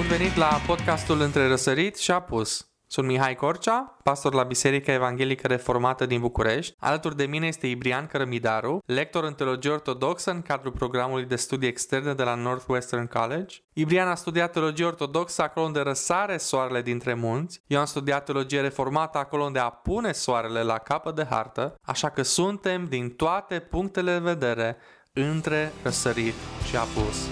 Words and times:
Bun 0.00 0.08
venit 0.08 0.36
la 0.36 0.60
podcastul 0.66 1.20
Între 1.20 1.46
Răsărit 1.46 1.96
și 1.96 2.10
Apus. 2.10 2.68
Sunt 2.86 3.06
Mihai 3.06 3.34
Corcea, 3.34 3.96
pastor 4.02 4.34
la 4.34 4.42
Biserica 4.42 4.92
Evanghelică 4.92 5.46
Reformată 5.46 6.06
din 6.06 6.20
București. 6.20 6.74
Alături 6.78 7.16
de 7.16 7.24
mine 7.24 7.46
este 7.46 7.66
Ibrian 7.66 8.06
Cărămidaru, 8.06 8.82
lector 8.86 9.24
în 9.24 9.34
teologie 9.34 9.70
ortodoxă 9.70 10.30
în 10.30 10.42
cadrul 10.42 10.72
programului 10.72 11.24
de 11.24 11.36
studii 11.36 11.68
externe 11.68 12.14
de 12.14 12.22
la 12.22 12.34
Northwestern 12.34 13.06
College. 13.06 13.56
Ibrian 13.72 14.08
a 14.08 14.14
studiat 14.14 14.52
teologie 14.52 14.84
ortodoxă 14.84 15.42
acolo 15.42 15.66
unde 15.66 15.80
răsare 15.80 16.36
soarele 16.36 16.82
dintre 16.82 17.14
munți. 17.14 17.62
Eu 17.66 17.78
am 17.78 17.84
studiat 17.84 18.24
teologie 18.24 18.60
reformată 18.60 19.18
acolo 19.18 19.44
unde 19.44 19.58
apune 19.58 20.12
soarele 20.12 20.62
la 20.62 20.78
capăt 20.78 21.14
de 21.14 21.26
hartă, 21.30 21.74
așa 21.82 22.10
că 22.10 22.22
suntem 22.22 22.86
din 22.88 23.10
toate 23.10 23.58
punctele 23.58 24.12
de 24.12 24.18
vedere 24.18 24.76
între 25.12 25.72
răsărit 25.82 26.34
și 26.68 26.76
apus. 26.76 27.28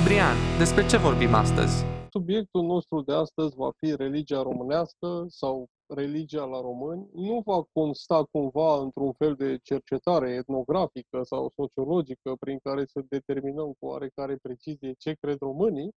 Ibrian, 0.00 0.36
despre 0.58 0.86
ce 0.86 0.96
vorbim 0.96 1.34
astăzi? 1.34 1.84
Subiectul 2.10 2.62
nostru 2.62 3.00
de 3.00 3.12
astăzi 3.12 3.56
va 3.56 3.70
fi 3.78 3.96
religia 3.96 4.42
românească 4.42 5.24
sau 5.28 5.66
religia 5.86 6.44
la 6.44 6.60
români. 6.60 7.08
Nu 7.14 7.42
va 7.44 7.62
consta 7.72 8.24
cumva 8.30 8.80
într-un 8.80 9.12
fel 9.12 9.34
de 9.34 9.58
cercetare 9.62 10.30
etnografică 10.30 11.22
sau 11.22 11.52
sociologică 11.56 12.34
prin 12.40 12.58
care 12.62 12.84
să 12.86 13.04
determinăm 13.08 13.66
cu 13.78 13.86
oarecare 13.86 14.36
precizie 14.42 14.92
ce 14.98 15.12
cred 15.20 15.38
românii, 15.38 15.90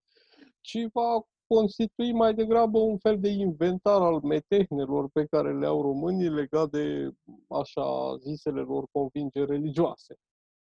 ci 0.61 0.77
va 0.93 1.21
constitui 1.47 2.13
mai 2.13 2.33
degrabă 2.33 2.77
un 2.77 2.97
fel 2.97 3.19
de 3.19 3.29
inventar 3.29 4.01
al 4.01 4.19
metehnelor 4.23 5.09
pe 5.09 5.25
care 5.25 5.57
le 5.59 5.65
au 5.65 5.81
românii 5.81 6.29
legat 6.29 6.69
de 6.69 7.11
așa 7.47 8.15
zisele 8.17 8.61
lor 8.61 8.85
convingeri 8.91 9.51
religioase. 9.51 10.15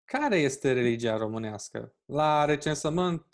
Care 0.06 0.38
este 0.38 0.74
religia 0.74 1.18
românească? 1.18 1.96
La 2.06 2.46
recensământ 2.46 3.26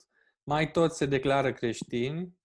mai 0.43 0.71
toți 0.71 0.97
se 0.97 1.05
declară 1.05 1.53
creștini, 1.53 2.37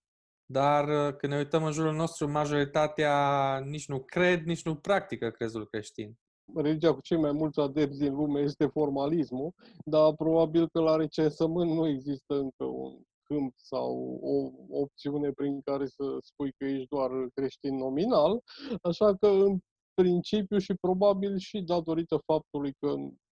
dar 0.46 0.88
uh, 0.88 1.16
când 1.16 1.32
ne 1.32 1.38
uităm 1.38 1.64
în 1.64 1.72
jurul 1.72 1.94
nostru, 1.94 2.30
majoritatea 2.30 3.58
nici 3.58 3.88
nu 3.88 4.00
cred, 4.00 4.42
nici 4.44 4.64
nu 4.64 4.74
practică 4.74 5.30
crezul 5.30 5.66
creștin. 5.66 6.18
Religia 6.54 6.94
cu 6.94 7.00
cei 7.00 7.18
mai 7.18 7.32
mulți 7.32 7.60
adepți 7.60 7.98
din 7.98 8.14
lume 8.14 8.40
este 8.40 8.66
formalismul, 8.66 9.52
dar 9.84 10.14
probabil 10.14 10.68
că 10.68 10.80
la 10.80 10.96
recensământ 10.96 11.70
nu 11.70 11.88
există 11.88 12.34
încă 12.34 12.64
un 12.64 13.00
câmp 13.22 13.52
sau 13.56 14.18
o 14.22 14.50
opțiune 14.80 15.30
prin 15.30 15.60
care 15.60 15.86
să 15.86 16.04
spui 16.20 16.52
că 16.52 16.64
ești 16.64 16.88
doar 16.88 17.10
creștin 17.34 17.77
nominal, 17.77 18.40
așa 18.82 19.16
că 19.16 19.27
în 19.27 19.58
principiu 19.94 20.58
și 20.58 20.74
probabil 20.80 21.38
și 21.38 21.60
datorită 21.60 22.18
faptului 22.27 22.72
că 22.78 22.94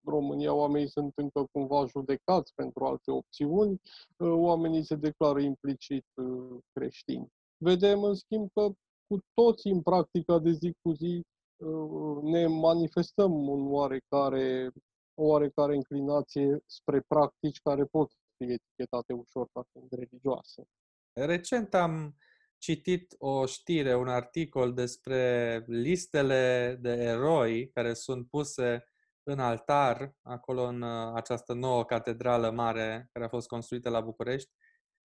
România 0.08 0.54
oamenii 0.54 0.90
sunt 0.90 1.12
încă 1.16 1.46
cumva 1.52 1.86
judecați 1.86 2.54
pentru 2.54 2.86
alte 2.86 3.12
opțiuni, 3.12 3.82
uh, 4.18 4.32
oamenii 4.32 4.84
se 4.84 4.96
declară 4.96 5.40
implicit 5.40 6.06
uh, 6.16 6.58
creștini. 6.74 7.28
Vedem, 7.58 8.04
în 8.04 8.14
schimb, 8.14 8.50
că 8.54 8.72
cu 9.08 9.18
toții 9.34 9.72
în 9.72 9.82
practica 9.82 10.40
de 10.40 10.52
zi 10.52 10.76
cu 10.82 10.92
zi 10.92 11.22
uh, 11.58 12.22
ne 12.22 12.48
manifestăm 12.48 13.48
un 13.48 13.72
oarecare, 13.72 14.72
o 15.14 15.24
oarecare 15.24 15.76
inclinație 15.76 16.60
spre 16.66 17.02
practici 17.08 17.60
care 17.60 17.86
pot 17.86 18.12
fi 18.38 18.44
etichetate 18.44 19.14
ușor 19.14 19.48
ca 19.54 19.64
fiind 19.72 19.92
religioase. 19.92 20.64
Recent 21.14 21.74
am 21.74 22.16
citit 22.58 23.16
o 23.18 23.46
știre, 23.46 23.96
un 23.96 24.08
articol 24.08 24.74
despre 24.74 25.64
listele 25.68 26.78
de 26.82 26.90
eroi 26.90 27.70
care 27.70 27.94
sunt 27.94 28.28
puse 28.30 28.84
în 29.28 29.40
altar, 29.40 30.14
acolo 30.22 30.62
în 30.62 30.82
uh, 30.82 31.12
această 31.14 31.54
nouă 31.54 31.86
catedrală 31.86 32.50
mare 32.50 33.10
care 33.12 33.26
a 33.26 33.30
fost 33.30 33.48
construită 33.48 33.90
la 33.90 34.02
București, 34.02 34.50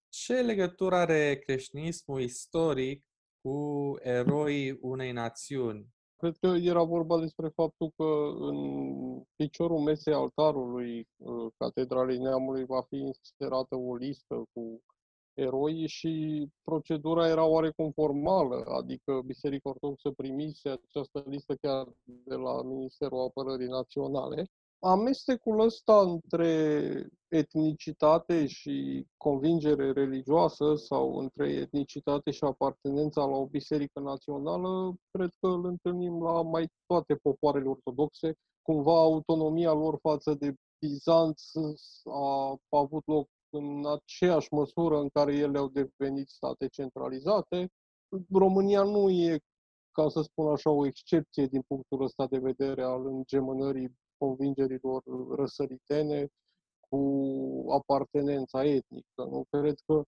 ce 0.10 0.42
legătură 0.42 0.96
are 0.96 1.40
creștinismul 1.40 2.22
istoric 2.22 3.06
cu 3.42 3.94
eroii 4.00 4.78
unei 4.82 5.12
națiuni? 5.12 5.88
Cred 6.18 6.38
că 6.38 6.48
era 6.48 6.84
vorba 6.84 7.20
despre 7.20 7.48
faptul 7.48 7.92
că 7.96 8.04
în 8.40 8.58
piciorul 9.36 9.80
mesei 9.80 10.14
altarului 10.14 11.08
uh, 11.18 11.52
Catedralei 11.58 12.18
Neamului 12.18 12.66
va 12.66 12.82
fi 12.82 12.96
inserată 12.96 13.76
o 13.76 13.96
listă 13.96 14.36
cu 14.54 14.84
eroi 15.40 15.88
și 15.88 16.46
procedura 16.64 17.28
era 17.28 17.46
oarecum 17.46 17.92
formală, 17.92 18.64
adică 18.66 19.22
Biserica 19.26 19.70
Ortodoxă 19.70 20.12
primise 20.12 20.70
această 20.70 21.24
listă 21.26 21.56
chiar 21.62 21.88
de 22.04 22.36
la 22.36 22.62
Ministerul 22.62 23.20
Apărării 23.20 23.68
Naționale. 23.68 24.50
Amestecul 24.82 25.60
ăsta 25.60 26.00
între 26.02 27.08
etnicitate 27.28 28.48
și 28.48 29.06
convingere 29.18 29.92
religioasă 29.92 30.76
sau 30.76 31.18
între 31.18 31.52
etnicitate 31.52 32.32
și 32.32 32.44
apartenența 32.44 33.26
la 33.26 33.38
o 33.38 33.46
biserică 33.46 34.00
națională, 34.00 34.96
cred 35.12 35.30
că 35.40 35.48
îl 35.48 35.66
întâlnim 35.66 36.24
la 36.24 36.42
mai 36.42 36.70
toate 36.86 37.16
popoarele 37.16 37.70
ortodoxe. 37.70 38.34
Cumva 38.62 39.00
autonomia 39.02 39.74
lor 39.74 39.98
față 40.02 40.34
de 40.34 40.54
Bizanț 40.80 41.42
a 42.04 42.60
avut 42.70 43.04
loc 43.06 43.28
în 43.50 43.86
aceeași 43.86 44.54
măsură 44.54 45.00
în 45.00 45.10
care 45.10 45.36
ele 45.36 45.58
au 45.58 45.68
devenit 45.68 46.28
state 46.28 46.68
centralizate. 46.68 47.70
România 48.32 48.84
nu 48.84 49.10
e, 49.10 49.40
ca 49.92 50.10
să 50.10 50.22
spun 50.22 50.48
așa, 50.48 50.70
o 50.70 50.86
excepție 50.86 51.46
din 51.46 51.62
punctul 51.68 52.04
ăsta 52.04 52.28
de 52.28 52.38
vedere 52.38 52.84
al 52.84 53.06
îngemânării 53.06 53.96
convingerilor 54.18 55.04
răsăritene 55.36 56.28
cu 56.90 57.66
apartenența 57.72 58.66
etnică. 58.66 59.24
Nu 59.30 59.46
cred 59.50 59.76
că 59.86 60.04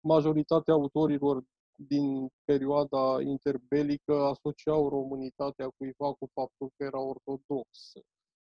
majoritatea 0.00 0.74
autorilor 0.74 1.42
din 1.76 2.28
perioada 2.44 3.20
interbelică 3.22 4.24
asociau 4.24 4.88
românitatea 4.88 5.68
cuiva 5.76 6.12
cu 6.12 6.28
faptul 6.32 6.70
că 6.76 6.84
era 6.84 7.00
ortodox. 7.00 7.92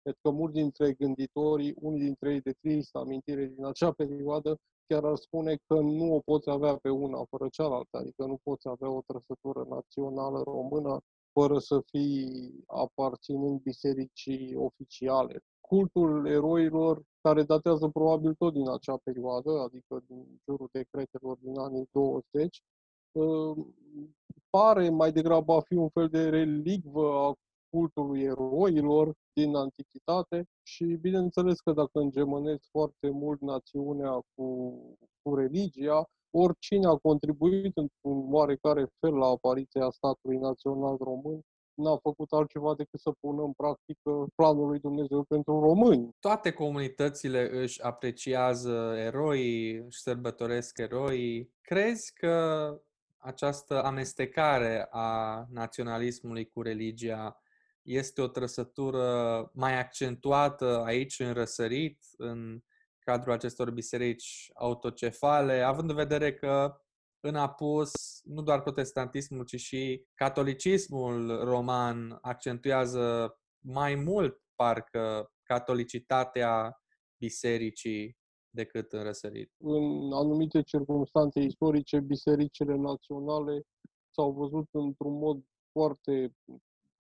Cred 0.04 0.18
că 0.22 0.30
mulți 0.30 0.54
dintre 0.54 0.94
gânditorii, 0.94 1.76
unii 1.80 2.02
dintre 2.02 2.34
ei 2.34 2.42
de 2.42 2.52
tristă 2.62 2.98
amintire 2.98 3.46
din 3.46 3.66
acea 3.66 3.92
perioadă, 3.92 4.58
chiar 4.88 5.04
ar 5.06 5.16
spune 5.16 5.56
că 5.68 5.80
nu 5.80 6.14
o 6.14 6.20
poți 6.20 6.50
avea 6.50 6.76
pe 6.76 6.90
una 6.90 7.24
fără 7.30 7.48
cealaltă, 7.52 7.98
adică 7.98 8.26
nu 8.26 8.38
poți 8.44 8.68
avea 8.68 8.90
o 8.90 9.02
trăsătură 9.06 9.66
națională 9.70 10.42
română 10.42 11.00
fără 11.32 11.60
să 11.60 11.82
fii 11.86 12.54
aparținând 12.68 13.62
bisericii 13.62 14.56
oficiale. 14.56 15.40
Cultul 15.60 16.28
eroilor, 16.28 17.02
care 17.22 17.44
datează 17.44 17.88
probabil 17.88 18.34
tot 18.34 18.54
din 18.54 18.70
acea 18.70 18.98
perioadă, 19.04 19.60
adică 19.60 20.04
din 20.08 20.42
jurul 20.46 20.70
decretelor 20.72 21.38
din 21.42 21.58
anii 21.58 21.88
20, 21.92 22.64
ă, 23.16 23.56
pare 24.50 24.90
mai 24.90 25.12
degrabă 25.12 25.54
a 25.54 25.62
fi 25.62 25.74
un 25.74 25.90
fel 25.90 26.08
de 26.10 26.30
relicvă 26.30 27.14
a 27.14 27.34
cultului 27.74 28.22
eroilor 28.22 29.14
din 29.34 29.56
antichitate 29.56 30.46
și 30.64 30.84
bineînțeles 30.84 31.60
că 31.60 31.72
dacă 31.72 32.00
îngemănesc 32.00 32.64
foarte 32.72 33.10
mult 33.10 33.42
națiunea 33.42 34.12
cu, 34.36 34.48
cu 35.22 35.36
religia, 35.36 36.10
oricine 36.36 36.88
a 36.88 36.96
contribuit 36.96 37.78
într-un 37.78 38.34
oarecare 38.34 38.86
fel 39.00 39.14
la 39.14 39.26
apariția 39.26 39.90
statului 39.90 40.38
național 40.38 40.98
român 41.00 41.40
n-a 41.74 41.98
făcut 41.98 42.32
altceva 42.32 42.74
decât 42.76 43.00
să 43.00 43.12
pună 43.20 43.44
în 43.44 43.52
practică 43.52 44.26
planul 44.36 44.68
lui 44.68 44.80
Dumnezeu 44.80 45.24
pentru 45.24 45.60
români. 45.60 46.10
Toate 46.20 46.52
comunitățile 46.52 47.62
își 47.62 47.82
apreciază 47.82 48.94
eroii, 48.98 49.76
își 49.76 50.02
sărbătoresc 50.02 50.78
eroii. 50.78 51.52
Crezi 51.62 52.14
că 52.14 52.38
această 53.18 53.84
amestecare 53.84 54.88
a 54.90 55.46
naționalismului 55.50 56.46
cu 56.46 56.62
religia 56.62 57.43
este 57.84 58.22
o 58.22 58.28
trăsătură 58.28 59.50
mai 59.54 59.80
accentuată 59.80 60.84
aici 60.86 61.20
în 61.20 61.34
răsărit, 61.34 62.00
în 62.18 62.60
cadrul 63.00 63.34
acestor 63.34 63.72
biserici 63.72 64.52
autocefale, 64.54 65.62
având 65.62 65.90
în 65.90 65.96
vedere 65.96 66.34
că 66.34 66.78
în 67.20 67.36
apus 67.36 67.92
nu 68.24 68.42
doar 68.42 68.62
protestantismul, 68.62 69.46
ci 69.46 69.56
și 69.56 70.06
catolicismul 70.14 71.44
roman 71.44 72.18
accentuează 72.22 73.38
mai 73.60 73.96
mult, 73.96 74.42
parcă, 74.56 75.32
catolicitatea 75.44 76.82
bisericii 77.18 78.18
decât 78.50 78.92
în 78.92 79.04
răsărit. 79.04 79.52
În 79.58 80.14
anumite 80.14 80.62
circunstanțe 80.62 81.40
istorice, 81.40 82.00
bisericile 82.00 82.76
naționale 82.76 83.62
s-au 84.10 84.32
văzut 84.32 84.68
într-un 84.72 85.18
mod 85.18 85.44
foarte 85.72 86.36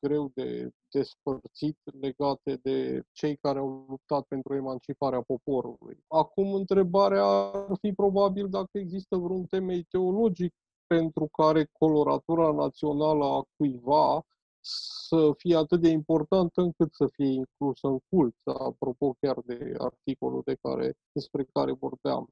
greu 0.08 0.32
de 0.34 0.70
despărțit 0.90 1.78
legate 2.02 2.60
de 2.64 3.04
cei 3.12 3.36
care 3.36 3.60
au 3.60 3.86
luptat 3.90 4.24
pentru 4.24 4.56
emanciparea 4.56 5.22
poporului. 5.22 5.98
Acum, 6.08 6.54
întrebarea 6.54 7.26
ar 7.26 7.78
fi 7.82 7.92
probabil 7.92 8.50
dacă 8.50 8.78
există 8.78 9.16
vreun 9.18 9.46
temei 9.46 9.84
teologic 9.84 10.54
pentru 10.88 11.28
care 11.28 11.70
coloratura 11.72 12.52
națională 12.52 13.26
a 13.26 13.44
cuiva 13.58 14.26
să 14.66 15.32
fie 15.38 15.56
atât 15.56 15.82
de 15.82 15.90
importantă 15.90 16.62
încât 16.62 16.94
să 16.94 17.08
fie 17.08 17.32
inclusă 17.32 17.88
în 17.88 18.00
cult, 18.10 18.36
apropo 18.44 19.16
chiar 19.20 19.40
de 19.46 19.74
articolul 19.78 20.42
de 20.46 20.56
care, 20.62 20.94
despre 21.12 21.44
care 21.54 21.72
vorbeam. 21.72 22.28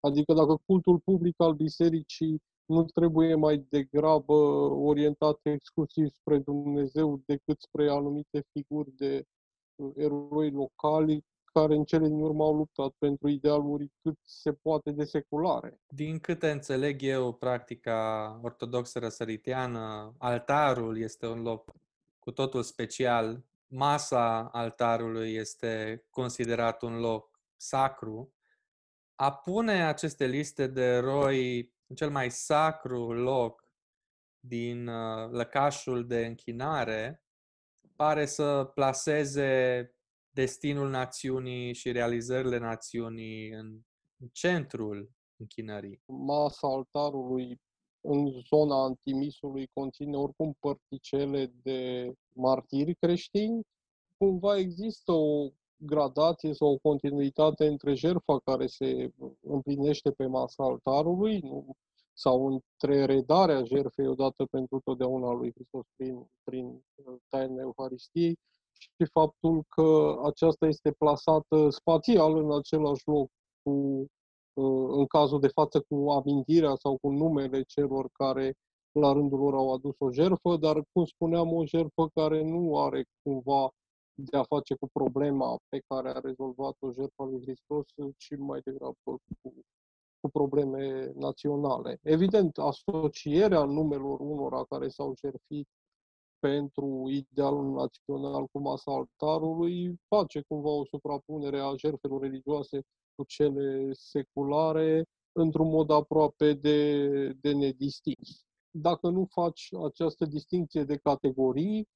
Adică 0.00 0.32
dacă 0.32 0.56
cultul 0.66 0.98
public 0.98 1.34
al 1.36 1.54
bisericii 1.54 2.42
nu 2.66 2.84
trebuie 2.84 3.34
mai 3.34 3.66
degrabă 3.68 4.32
orientat 4.72 5.38
exclusiv 5.42 6.08
spre 6.08 6.38
Dumnezeu 6.38 7.20
decât 7.26 7.60
spre 7.60 7.90
anumite 7.90 8.44
figuri 8.52 8.90
de 8.96 9.24
uh, 9.74 9.92
eroi 9.96 10.50
locali 10.50 11.24
care 11.54 11.74
în 11.74 11.84
cele 11.84 12.06
din 12.06 12.20
urmă 12.20 12.44
au 12.44 12.56
luptat 12.56 12.90
pentru 12.98 13.28
idealuri 13.28 13.92
cât 14.02 14.18
se 14.22 14.52
poate 14.52 14.90
de 14.90 15.04
seculare. 15.04 15.80
Din 15.88 16.18
câte 16.18 16.50
înțeleg 16.50 17.02
eu, 17.02 17.32
practica 17.32 18.40
ortodoxă 18.42 18.98
răsăriteană, 18.98 20.14
altarul 20.18 20.98
este 20.98 21.26
un 21.26 21.42
loc 21.42 21.72
cu 22.18 22.30
totul 22.30 22.62
special. 22.62 23.44
Masa 23.66 24.48
altarului 24.52 25.34
este 25.34 26.04
considerat 26.10 26.82
un 26.82 26.98
loc 27.00 27.40
sacru. 27.56 28.32
A 29.14 29.32
pune 29.32 29.84
aceste 29.84 30.26
liste 30.26 30.66
de 30.66 30.82
eroi 30.82 31.72
în 31.94 32.00
cel 32.06 32.14
mai 32.14 32.30
sacru 32.30 33.12
loc 33.12 33.68
din 34.40 34.86
uh, 34.86 35.30
lăcașul 35.30 36.06
de 36.06 36.26
închinare 36.26 37.22
pare 37.96 38.26
să 38.26 38.70
placeze 38.74 39.90
destinul 40.30 40.90
națiunii 40.90 41.74
și 41.74 41.92
realizările 41.92 42.58
națiunii 42.58 43.50
în 43.50 43.80
centrul 44.32 45.10
închinării. 45.36 46.00
Masa 46.06 46.68
altarului 46.68 47.60
în 48.00 48.40
zona 48.40 48.82
antimisului 48.82 49.70
conține 49.72 50.16
oricum 50.16 50.56
părticele 50.60 51.52
de 51.62 52.12
martiri 52.32 52.94
creștini. 52.94 53.60
Cumva 54.16 54.56
există 54.56 55.12
o 55.12 55.50
gradație 55.76 56.52
sau 56.52 56.72
o 56.72 56.78
continuitate 56.78 57.66
între 57.66 57.94
jertfa 57.94 58.38
care 58.44 58.66
se 58.66 59.12
împlinește 59.54 60.10
pe 60.10 60.26
masa 60.26 60.64
altarului 60.64 61.40
nu? 61.40 61.74
sau 62.16 62.46
între 62.46 63.04
redarea 63.04 63.64
jertfei 63.64 64.06
odată 64.06 64.44
pentru 64.50 64.80
totdeauna 64.84 65.32
lui 65.32 65.52
Hristos 65.54 65.84
prin, 65.96 66.26
prin 66.44 66.66
uh, 66.66 67.14
taina 67.28 67.60
Euharistiei 67.60 68.38
și 68.72 69.10
faptul 69.12 69.64
că 69.68 70.20
aceasta 70.24 70.66
este 70.66 70.90
plasată 70.98 71.70
spațial 71.70 72.36
în 72.36 72.52
același 72.52 73.02
loc 73.04 73.28
cu, 73.62 73.70
uh, 74.52 74.88
în 74.98 75.06
cazul 75.06 75.40
de 75.40 75.48
față 75.48 75.84
cu 75.88 76.10
amintirea 76.10 76.74
sau 76.74 76.98
cu 77.00 77.10
numele 77.10 77.62
celor 77.62 78.08
care 78.12 78.54
la 78.92 79.12
rândul 79.12 79.38
lor 79.38 79.54
au 79.54 79.72
adus 79.72 79.94
o 79.98 80.10
jertfă, 80.10 80.56
dar, 80.56 80.82
cum 80.92 81.04
spuneam, 81.04 81.52
o 81.52 81.64
jertfă 81.64 82.08
care 82.14 82.42
nu 82.42 82.78
are 82.80 83.04
cumva 83.22 83.70
de 84.14 84.36
a 84.36 84.42
face 84.42 84.74
cu 84.74 84.88
problema 84.92 85.58
pe 85.68 85.82
care 85.86 86.08
a 86.08 86.20
rezolvat-o 86.20 86.92
jertfa 86.92 87.24
lui 87.24 87.40
Hristos, 87.40 87.86
ci 88.16 88.36
mai 88.36 88.60
degrabă 88.64 88.94
cu, 89.04 89.52
cu 90.20 90.30
probleme 90.30 91.12
naționale. 91.14 91.98
Evident, 92.02 92.58
asocierea 92.58 93.64
numelor 93.64 94.20
unora 94.20 94.64
care 94.64 94.88
s-au 94.88 95.14
jertfit 95.16 95.68
pentru 96.38 97.04
idealul 97.08 97.72
național 97.72 98.46
cu 98.52 98.58
masa 98.58 98.92
altarului 98.92 100.00
face 100.08 100.40
cumva 100.48 100.68
o 100.68 100.84
suprapunere 100.84 101.60
a 101.60 101.74
jertfelor 101.76 102.20
religioase 102.20 102.80
cu 103.14 103.24
cele 103.24 103.92
seculare 103.92 105.04
într-un 105.32 105.68
mod 105.68 105.90
aproape 105.90 106.52
de, 106.52 107.08
de 107.32 107.52
nedistins. 107.52 108.44
Dacă 108.70 109.08
nu 109.08 109.26
faci 109.30 109.68
această 109.84 110.24
distinție 110.24 110.84
de 110.84 110.96
categorii, 110.96 111.88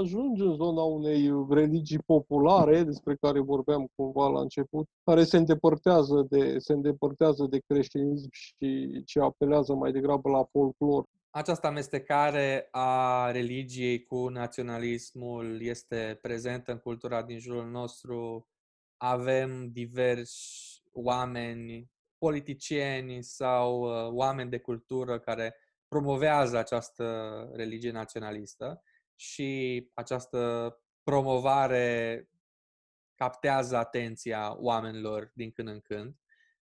ajungi 0.00 0.42
în 0.42 0.54
zona 0.54 0.82
unei 0.82 1.46
religii 1.50 1.98
populare, 1.98 2.82
despre 2.82 3.16
care 3.20 3.40
vorbeam 3.40 3.88
cumva 3.94 4.28
la 4.28 4.40
început, 4.40 4.88
care 5.04 5.24
se 5.24 5.36
îndepărtează 5.36 6.26
de, 6.30 6.58
se 6.58 6.72
îndepărtează 6.72 7.46
de 7.50 7.58
creștinism 7.66 8.28
și 8.30 9.02
ce 9.04 9.20
apelează 9.20 9.74
mai 9.74 9.92
degrabă 9.92 10.30
la 10.30 10.44
folclor. 10.44 11.04
Această 11.30 11.66
amestecare 11.66 12.68
a 12.70 13.30
religiei 13.30 14.02
cu 14.02 14.28
naționalismul 14.28 15.62
este 15.62 16.18
prezentă 16.22 16.72
în 16.72 16.78
cultura 16.78 17.22
din 17.22 17.38
jurul 17.38 17.70
nostru. 17.70 18.46
Avem 18.96 19.70
diversi 19.72 20.82
oameni, 20.92 21.90
politicieni 22.18 23.22
sau 23.22 23.80
uh, 23.80 24.12
oameni 24.12 24.50
de 24.50 24.58
cultură 24.58 25.18
care 25.18 25.54
promovează 25.88 26.58
această 26.58 27.04
religie 27.54 27.90
naționalistă 27.90 28.82
și 29.16 29.90
această 29.94 30.72
promovare 31.02 32.28
captează 33.14 33.76
atenția 33.76 34.56
oamenilor 34.58 35.30
din 35.34 35.50
când 35.50 35.68
în 35.68 35.80
când, 35.80 36.16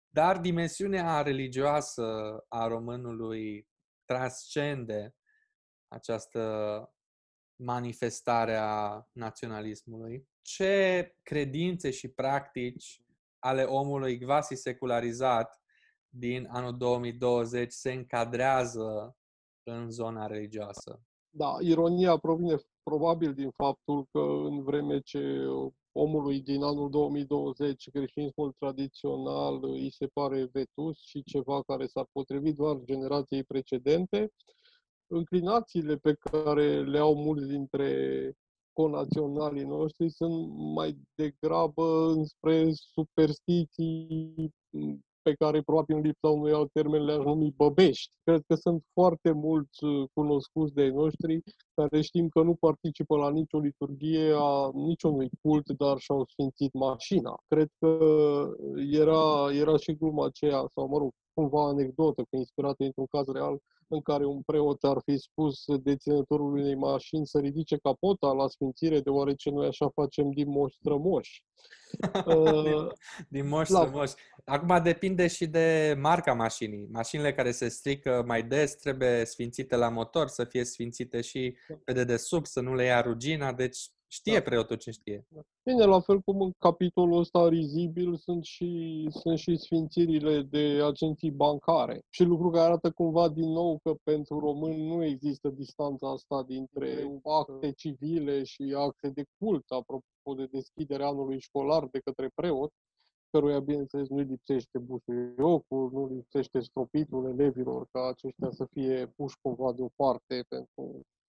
dar 0.09 0.39
dimensiunea 0.39 1.23
religioasă 1.23 2.37
a 2.49 2.67
românului 2.67 3.69
transcende 4.05 5.15
această 5.89 6.43
manifestare 7.57 8.57
a 8.57 9.07
naționalismului. 9.13 10.29
Ce 10.43 11.17
credințe 11.23 11.91
și 11.91 12.09
practici 12.09 13.03
ale 13.39 13.63
omului 13.63 14.21
quasi 14.21 14.55
secularizat 14.55 15.61
din 16.09 16.49
anul 16.51 16.77
2020 16.77 17.73
se 17.73 17.93
încadrează 17.93 19.17
în 19.63 19.91
zona 19.91 20.27
religioasă? 20.27 21.03
Da, 21.35 21.57
ironia 21.61 22.17
provine 22.17 22.57
probabil 22.83 23.35
din 23.35 23.51
faptul 23.51 24.07
că 24.11 24.19
în 24.21 24.63
vreme 24.63 25.01
ce 25.01 25.47
omului 25.93 26.41
din 26.41 26.63
anul 26.63 26.91
2020 26.91 27.91
creștinismul 27.91 28.55
tradițional 28.59 29.65
îi 29.65 29.93
se 29.93 30.07
pare 30.07 30.49
vetus 30.53 30.99
și 31.01 31.23
ceva 31.23 31.63
care 31.63 31.87
s-ar 31.87 32.07
potrivi 32.13 32.53
doar 32.53 32.81
generației 32.85 33.45
precedente, 33.45 34.33
înclinațiile 35.07 35.97
pe 35.97 36.13
care 36.13 36.83
le 36.83 36.99
au 36.99 37.15
mulți 37.15 37.47
dintre 37.47 38.33
conaționalii 38.73 39.65
noștri 39.65 40.11
sunt 40.11 40.53
mai 40.75 40.99
degrabă 41.15 42.13
înspre 42.17 42.73
superstiții 42.73 44.53
pe 45.23 45.35
care 45.35 45.63
probabil 45.63 45.97
în 45.97 46.03
lipsa 46.03 46.29
unui 46.29 46.53
alt 46.53 46.73
termen 46.73 47.05
le-aș 47.05 47.25
numi 47.25 47.55
băbești. 47.57 48.13
Cred 48.25 48.43
că 48.47 48.55
sunt 48.55 48.83
foarte 48.93 49.31
mulți 49.31 49.85
uh, 49.85 50.05
cunoscuți 50.13 50.75
de 50.75 50.89
noștri 50.89 51.43
care 51.75 52.01
știm 52.01 52.29
că 52.29 52.43
nu 52.43 52.55
participă 52.55 53.17
la 53.17 53.31
nicio 53.31 53.59
liturghie 53.59 54.33
a 54.37 54.71
niciunui 54.73 55.31
cult, 55.43 55.67
dar 55.71 55.99
și-au 55.99 56.25
sfințit 56.25 56.73
mașina. 56.73 57.35
Cred 57.49 57.69
că 57.79 57.99
era, 58.91 59.53
era 59.53 59.77
și 59.77 59.97
gluma 59.97 60.27
aceea, 60.27 60.65
sau 60.75 60.89
mă 60.89 60.99
rog, 60.99 61.11
cumva 61.35 61.67
anecdotă, 61.67 62.23
că 62.31 62.37
inspirată 62.37 62.85
într-un 62.85 63.07
caz 63.07 63.27
real, 63.27 63.59
în 63.89 64.01
care 64.01 64.27
un 64.27 64.43
preot 64.43 64.83
ar 64.85 64.99
fi 65.05 65.19
spus 65.19 65.65
deținătorului 65.83 66.61
unei 66.61 66.75
mașini 66.75 67.27
să 67.27 67.39
ridice 67.39 67.77
capota 67.77 68.33
la 68.33 68.49
sfințire, 68.49 69.01
deoarece 69.01 69.51
noi 69.51 69.67
așa 69.67 69.89
facem 69.89 70.31
din 70.31 70.49
moși 70.49 70.77
strămoși. 70.77 71.45
din, 72.27 72.73
uh, 72.73 72.93
din 73.29 73.49
moși 73.49 73.71
la... 73.71 73.79
strămoși. 73.79 74.15
Acum 74.45 74.83
depinde 74.83 75.27
și 75.27 75.47
de 75.47 75.97
marca 76.01 76.33
mașinii. 76.33 76.89
Mașinile 76.93 77.35
care 77.35 77.51
se 77.51 77.69
strică 77.69 78.23
mai 78.27 78.43
des 78.43 78.75
trebuie 78.75 79.25
sfințite 79.25 79.77
la 79.77 79.89
motor, 79.89 80.29
să 80.29 80.45
fie 80.45 80.65
sfințite 80.65 81.21
și 81.21 81.57
pe 81.85 81.93
dedesubt, 81.93 82.47
să 82.47 82.61
nu 82.61 82.75
le 82.75 82.85
ia 82.85 83.01
rugina, 83.01 83.53
deci 83.53 83.79
Știe 84.13 84.39
da. 84.39 84.41
preotul 84.41 84.77
ce 84.77 84.91
știe. 84.91 85.27
Bine, 85.65 85.85
la 85.85 86.01
fel 86.01 86.21
cum 86.21 86.41
în 86.41 86.53
capitolul 86.59 87.19
ăsta 87.19 87.49
rizibil 87.49 88.17
sunt 88.17 88.45
și, 88.45 89.07
sunt 89.11 89.39
și 89.39 89.57
sfințirile 89.57 90.43
de 90.43 90.81
agenții 90.85 91.31
bancare. 91.31 92.03
Și 92.09 92.25
lucru 92.25 92.51
care 92.51 92.65
arată 92.65 92.91
cumva 92.91 93.29
din 93.29 93.49
nou 93.49 93.79
că 93.83 93.95
pentru 94.03 94.39
români 94.39 94.87
nu 94.87 95.05
există 95.05 95.49
distanța 95.49 96.11
asta 96.11 96.43
dintre 96.43 97.21
acte 97.23 97.73
civile 97.73 98.43
și 98.43 98.75
acte 98.77 99.09
de 99.09 99.25
cult, 99.39 99.65
apropo 99.71 100.35
de 100.37 100.47
deschiderea 100.47 101.07
anului 101.07 101.41
școlar 101.41 101.87
de 101.91 101.99
către 101.99 102.31
preot, 102.35 102.73
căruia, 103.31 103.61
bineînțeles, 103.61 104.09
nu-i 104.09 104.25
lipsește 104.25 104.79
busuiocul, 104.79 105.91
nu 105.93 106.07
lipsește 106.07 106.61
stropitul 106.61 107.25
elevilor, 107.39 107.87
ca 107.91 108.07
aceștia 108.07 108.51
să 108.51 108.67
fie 108.73 109.13
puși 109.17 109.37
cumva 109.43 109.73
deoparte 109.73 110.45
pentru 110.49 110.73
Uh, 110.85 111.22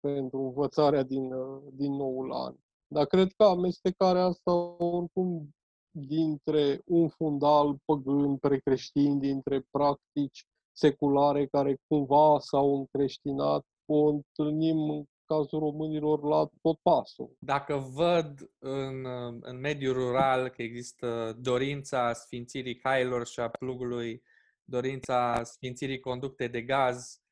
pentru 0.00 0.38
învățarea 0.38 1.02
din, 1.02 1.32
uh, 1.32 1.62
din 1.72 1.92
noul 1.92 2.32
an. 2.32 2.54
Dar 2.86 3.06
cred 3.06 3.32
că 3.36 3.44
amestecarea 3.44 4.24
asta 4.24 4.52
oricum 4.78 5.54
dintre 5.90 6.80
un 6.84 7.08
fundal 7.08 7.76
păgân 7.84 8.36
precreștin, 8.36 9.18
dintre 9.18 9.66
practici 9.70 10.46
seculare 10.76 11.46
care 11.46 11.76
cumva 11.86 12.38
s-au 12.38 12.76
încreștinat, 12.76 13.66
o 13.86 14.06
întâlnim 14.06 14.90
în 14.90 15.04
cazul 15.26 15.58
românilor 15.58 16.22
la 16.22 16.48
tot 16.62 16.78
pasul. 16.82 17.36
Dacă 17.38 17.76
văd 17.94 18.50
în, 18.58 19.06
în 19.40 19.60
mediul 19.60 19.94
rural 19.94 20.48
că 20.48 20.62
există 20.62 21.36
dorința 21.40 22.12
sfințirii 22.12 22.76
cailor 22.76 23.26
și 23.26 23.40
a 23.40 23.48
plugului, 23.48 24.22
dorința 24.64 25.44
sfințirii 25.44 26.00
conducte 26.00 26.46
de 26.46 26.62
gaz, 26.62 27.22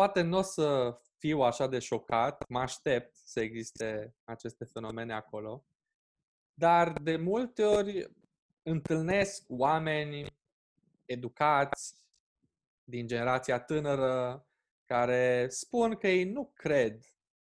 poate 0.00 0.20
nu 0.22 0.38
o 0.38 0.42
să 0.42 0.98
fiu 1.18 1.40
așa 1.40 1.66
de 1.66 1.78
șocat, 1.78 2.48
mă 2.48 2.58
aștept 2.58 3.16
să 3.16 3.40
existe 3.40 4.14
aceste 4.24 4.64
fenomene 4.64 5.12
acolo, 5.12 5.64
dar 6.54 6.92
de 6.92 7.16
multe 7.16 7.64
ori 7.64 8.10
întâlnesc 8.62 9.44
oameni 9.48 10.26
educați 11.04 11.94
din 12.84 13.06
generația 13.06 13.60
tânără 13.60 14.46
care 14.84 15.48
spun 15.48 15.96
că 15.96 16.08
ei 16.08 16.24
nu 16.24 16.52
cred 16.54 17.04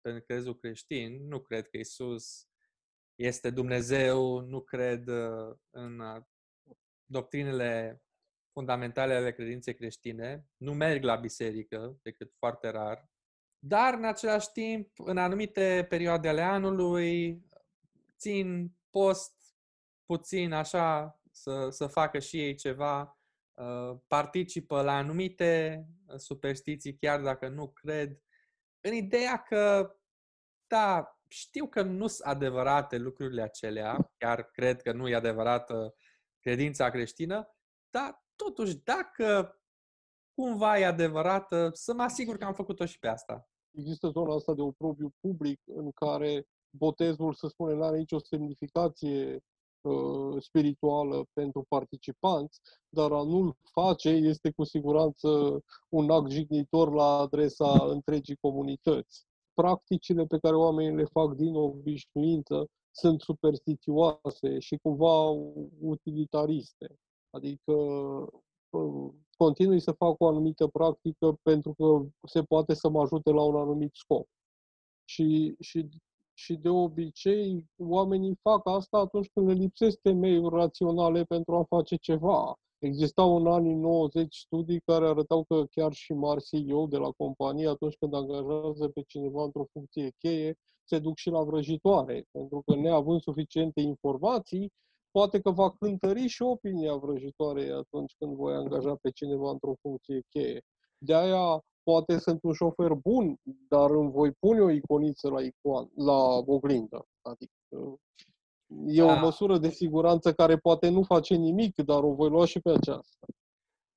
în 0.01 0.21
crezul 0.21 0.59
creștin, 0.59 1.27
nu 1.29 1.41
cred 1.41 1.69
că 1.69 1.77
Isus 1.77 2.49
este 3.15 3.51
Dumnezeu, 3.51 4.41
nu 4.41 4.61
cred 4.61 5.09
uh, 5.09 5.57
în 5.71 5.99
uh, 5.99 6.23
doctrinele 7.05 8.03
fundamentale 8.53 9.15
ale 9.15 9.33
credinței 9.33 9.75
creștine, 9.75 10.47
nu 10.57 10.75
merg 10.75 11.03
la 11.03 11.17
biserică 11.17 11.99
decât 12.03 12.33
foarte 12.39 12.69
rar, 12.71 13.11
dar 13.65 13.95
în 13.95 14.05
același 14.05 14.53
timp, 14.53 14.91
în 14.99 15.17
anumite 15.17 15.87
perioade 15.89 16.29
ale 16.29 16.41
anului, 16.41 17.43
țin 18.19 18.77
post 18.91 19.35
puțin 20.07 20.53
așa 20.53 21.21
să, 21.31 21.69
să 21.71 21.87
facă 21.87 22.19
și 22.19 22.41
ei 22.41 22.55
ceva, 22.55 23.19
uh, 23.55 23.99
participă 24.07 24.83
la 24.83 24.97
anumite 24.97 25.85
superstiții, 26.17 26.97
chiar 26.97 27.21
dacă 27.21 27.49
nu 27.49 27.69
cred, 27.69 28.23
în 28.81 28.93
ideea 28.93 29.43
că, 29.43 29.97
da, 30.67 31.19
știu 31.29 31.69
că 31.69 31.83
nu 31.83 32.07
sunt 32.07 32.29
adevărate 32.29 32.99
lucrurile 32.99 33.43
acelea, 33.43 34.13
chiar 34.19 34.43
cred 34.43 34.83
că 34.83 34.93
nu 34.93 35.09
e 35.09 35.15
adevărată 35.15 35.95
credința 36.41 36.91
creștină, 36.91 37.57
dar 37.91 38.22
totuși, 38.43 38.77
dacă 38.85 39.57
cumva 40.35 40.79
e 40.79 40.87
adevărată, 40.87 41.71
să 41.73 41.95
mă 41.95 42.03
asigur 42.03 42.37
că 42.37 42.45
am 42.45 42.55
făcut-o 42.55 42.85
și 42.85 42.99
pe 42.99 43.09
asta. 43.09 43.49
Există 43.71 44.09
zona 44.09 44.35
asta 44.35 44.55
de 44.55 44.63
oprobiu 44.63 45.15
public 45.21 45.61
în 45.65 45.91
care 45.91 46.47
botezul, 46.77 47.35
să 47.35 47.47
spunem, 47.49 47.77
nu 47.77 47.85
are 47.85 47.99
nicio 47.99 48.19
semnificație 48.19 49.45
uh, 49.81 50.43
spirituală 50.43 51.25
pentru 51.33 51.65
participanți, 51.69 52.61
dar 52.89 53.13
a 53.13 53.23
nu-l 53.23 53.57
face 53.73 54.09
este 54.09 54.51
cu 54.51 54.65
siguranță 54.65 55.29
un 55.89 56.11
act 56.11 56.31
jignitor 56.31 56.93
la 56.93 57.19
adresa 57.19 57.87
întregii 57.87 58.37
comunități. 58.41 59.27
Practicile 59.55 60.25
pe 60.27 60.39
care 60.39 60.55
oamenii 60.57 60.97
le 60.97 61.05
fac 61.05 61.35
din 61.35 61.55
obișnuință 61.55 62.67
sunt 62.91 63.21
superstițioase 63.21 64.59
și 64.59 64.77
cumva 64.83 65.25
utilitariste. 65.81 66.99
Adică 67.33 67.75
continui 69.37 69.81
să 69.81 69.93
fac 69.93 70.21
o 70.21 70.27
anumită 70.27 70.67
practică 70.67 71.39
pentru 71.43 71.75
că 71.75 72.07
se 72.29 72.43
poate 72.43 72.75
să 72.75 72.89
mă 72.89 73.01
ajute 73.01 73.31
la 73.31 73.43
un 73.43 73.57
anumit 73.57 73.95
scop. 73.95 74.29
Și, 75.05 75.55
și, 75.61 75.89
și 76.35 76.55
de 76.55 76.69
obicei 76.69 77.67
oamenii 77.77 78.39
fac 78.43 78.69
asta 78.69 78.99
atunci 78.99 79.31
când 79.35 79.47
le 79.49 79.53
lipsesc 79.53 79.99
temeiuri 80.01 80.55
raționale 80.55 81.25
pentru 81.25 81.55
a 81.57 81.65
face 81.65 81.97
ceva. 81.97 82.57
Existau 82.79 83.37
în 83.37 83.47
anii 83.47 83.75
90 83.75 84.37
studii 84.37 84.81
care 84.81 85.07
arătau 85.07 85.45
că 85.45 85.65
chiar 85.71 85.93
și 85.93 86.13
mari 86.13 86.43
CEO 86.43 86.87
de 86.87 86.97
la 86.97 87.11
companie, 87.11 87.69
atunci 87.69 87.97
când 87.97 88.15
angajează 88.15 88.89
pe 88.89 89.03
cineva 89.07 89.43
într-o 89.43 89.65
funcție 89.73 90.11
cheie, 90.19 90.59
se 90.85 90.99
duc 90.99 91.17
și 91.17 91.31
la 91.31 91.43
vrăjitoare, 91.43 92.25
pentru 92.31 92.63
că 92.67 92.75
neavând 92.75 93.21
suficiente 93.21 93.81
informații, 93.81 94.73
poate 95.13 95.41
că 95.41 95.51
va 95.51 95.71
cântări 95.71 96.27
și 96.27 96.43
opinia 96.43 96.95
vrăjitoare 96.95 97.71
atunci 97.71 98.15
când 98.19 98.37
voi 98.37 98.55
angaja 98.55 98.97
pe 99.03 99.11
cineva 99.11 99.51
într-o 99.51 99.75
funcție 99.81 100.21
cheie. 100.29 100.63
De 100.99 101.15
aia 101.15 101.65
poate 101.83 102.19
sunt 102.19 102.43
un 102.43 102.53
șofer 102.53 102.93
bun, 102.93 103.37
dar 103.69 103.91
îmi 103.91 104.11
voi 104.11 104.33
pune 104.33 104.61
o 104.61 104.71
iconiță 104.71 105.29
la, 105.29 105.43
icon, 105.43 105.91
la 105.95 106.43
oglindă. 106.47 107.07
Adică 107.23 108.01
e 108.87 109.03
da. 109.03 109.13
o 109.13 109.19
măsură 109.19 109.59
de 109.59 109.69
siguranță 109.69 110.33
care 110.33 110.57
poate 110.57 110.89
nu 110.89 111.03
face 111.03 111.35
nimic, 111.35 111.77
dar 111.77 112.03
o 112.03 112.15
voi 112.15 112.29
lua 112.29 112.45
și 112.45 112.61
pe 112.61 112.71
aceasta. 112.71 113.27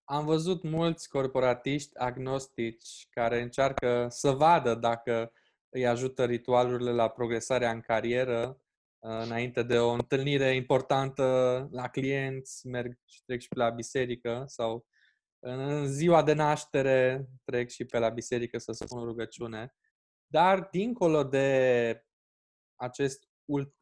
Am 0.03 0.25
văzut 0.25 0.63
mulți 0.63 1.09
corporatiști 1.09 1.97
agnostici 1.97 3.07
care 3.09 3.41
încearcă 3.41 4.07
să 4.09 4.31
vadă 4.31 4.75
dacă 4.75 5.31
îi 5.69 5.87
ajută 5.87 6.25
ritualurile 6.25 6.91
la 6.91 7.07
progresarea 7.07 7.71
în 7.71 7.81
carieră 7.81 8.59
înainte 9.07 9.63
de 9.63 9.77
o 9.77 9.91
întâlnire 9.91 10.55
importantă 10.55 11.23
la 11.71 11.89
clienți, 11.89 12.67
merg 12.67 12.99
și 13.05 13.23
trec 13.23 13.41
și 13.41 13.47
pe 13.47 13.55
la 13.55 13.69
biserică 13.69 14.43
sau 14.47 14.85
în 15.39 15.87
ziua 15.87 16.23
de 16.23 16.33
naștere 16.33 17.27
trec 17.43 17.69
și 17.69 17.85
pe 17.85 17.97
la 17.97 18.09
biserică 18.09 18.57
să 18.57 18.71
spun 18.71 19.03
rugăciune. 19.03 19.75
Dar 20.27 20.67
dincolo 20.71 21.23
de 21.23 22.05
acest 22.75 23.29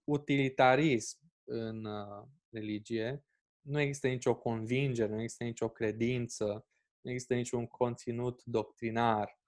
utilitarism 0.03 1.19
în 1.43 1.85
uh, 1.85 2.27
religie, 2.49 3.25
nu 3.61 3.79
există 3.79 4.07
nicio 4.07 4.35
convingere, 4.35 5.13
nu 5.13 5.21
există 5.21 5.43
nicio 5.43 5.69
credință, 5.69 6.67
nu 7.01 7.11
există 7.11 7.33
niciun 7.33 7.67
conținut 7.67 8.43
doctrinar 8.43 9.39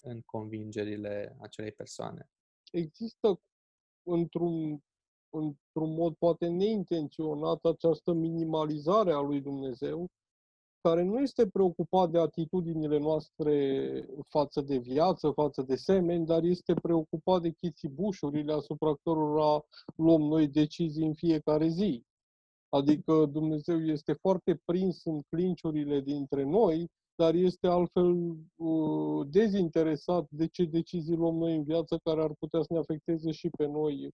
în 0.00 0.22
convingerile 0.22 1.36
acelei 1.40 1.72
persoane. 1.72 2.30
Există 2.72 3.42
într-un 4.02 4.84
într-un 5.34 5.94
mod 5.94 6.14
poate 6.14 6.46
neintenționat 6.46 7.64
această 7.64 8.12
minimalizare 8.12 9.12
a 9.12 9.20
lui 9.20 9.40
Dumnezeu, 9.40 10.06
care 10.80 11.02
nu 11.02 11.18
este 11.18 11.46
preocupat 11.48 12.10
de 12.10 12.18
atitudinile 12.18 12.98
noastre 12.98 13.54
față 14.28 14.60
de 14.60 14.76
viață, 14.76 15.30
față 15.30 15.62
de 15.62 15.74
semeni, 15.76 16.26
dar 16.26 16.42
este 16.42 16.74
preocupat 16.74 17.42
de 17.42 17.50
chitibușurile 17.50 18.52
asupra 18.52 18.94
cărora 19.02 19.64
luăm 19.96 20.20
noi 20.20 20.48
decizii 20.48 21.06
în 21.06 21.14
fiecare 21.14 21.68
zi. 21.68 22.02
Adică 22.68 23.26
Dumnezeu 23.26 23.84
este 23.84 24.12
foarte 24.12 24.60
prins 24.64 25.04
în 25.04 25.20
clinciurile 25.28 26.00
dintre 26.00 26.42
noi, 26.42 26.90
dar 27.14 27.34
este 27.34 27.66
altfel 27.66 28.36
uh, 28.56 29.26
dezinteresat 29.30 30.26
de 30.30 30.46
ce 30.46 30.64
decizii 30.64 31.16
luăm 31.16 31.34
noi 31.34 31.56
în 31.56 31.62
viață 31.62 31.98
care 32.04 32.22
ar 32.22 32.32
putea 32.38 32.60
să 32.60 32.72
ne 32.72 32.78
afecteze 32.78 33.30
și 33.30 33.48
pe 33.56 33.66
noi 33.66 34.10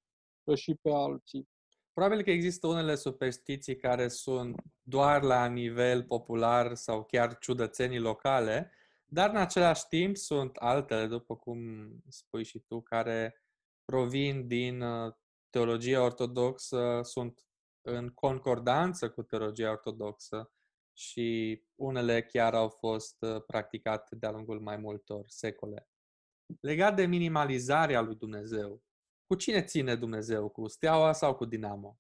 și 0.54 0.74
pe 0.74 0.90
alții. 0.92 1.48
Probabil 1.92 2.22
că 2.22 2.30
există 2.30 2.66
unele 2.66 2.94
superstiții 2.94 3.76
care 3.76 4.08
sunt 4.08 4.62
doar 4.82 5.22
la 5.22 5.46
nivel 5.46 6.04
popular 6.04 6.74
sau 6.74 7.04
chiar 7.04 7.38
ciudățenii 7.38 7.98
locale, 7.98 8.72
dar 9.04 9.30
în 9.30 9.36
același 9.36 9.86
timp 9.88 10.16
sunt 10.16 10.56
altele, 10.56 11.06
după 11.06 11.36
cum 11.36 11.58
spui 12.08 12.44
și 12.44 12.58
tu, 12.58 12.80
care 12.80 13.42
provin 13.84 14.46
din 14.46 14.80
uh, 14.80 15.12
teologia 15.50 16.02
ortodoxă, 16.02 17.00
sunt 17.02 17.44
în 17.80 18.08
concordanță 18.08 19.10
cu 19.10 19.22
teologia 19.22 19.70
ortodoxă 19.70 20.52
și 20.92 21.62
unele 21.74 22.22
chiar 22.22 22.54
au 22.54 22.68
fost 22.68 23.16
uh, 23.22 23.42
practicate 23.46 24.16
de-a 24.16 24.30
lungul 24.30 24.60
mai 24.60 24.76
multor 24.76 25.24
secole. 25.26 25.88
Legat 26.60 26.96
de 26.96 27.06
minimalizarea 27.06 28.00
lui 28.00 28.16
Dumnezeu, 28.16 28.82
cu 29.30 29.36
cine 29.36 29.62
ține 29.62 29.94
Dumnezeu? 29.94 30.48
Cu 30.48 30.68
Steaua 30.68 31.12
sau 31.12 31.34
cu 31.34 31.44
Dinamo? 31.44 31.96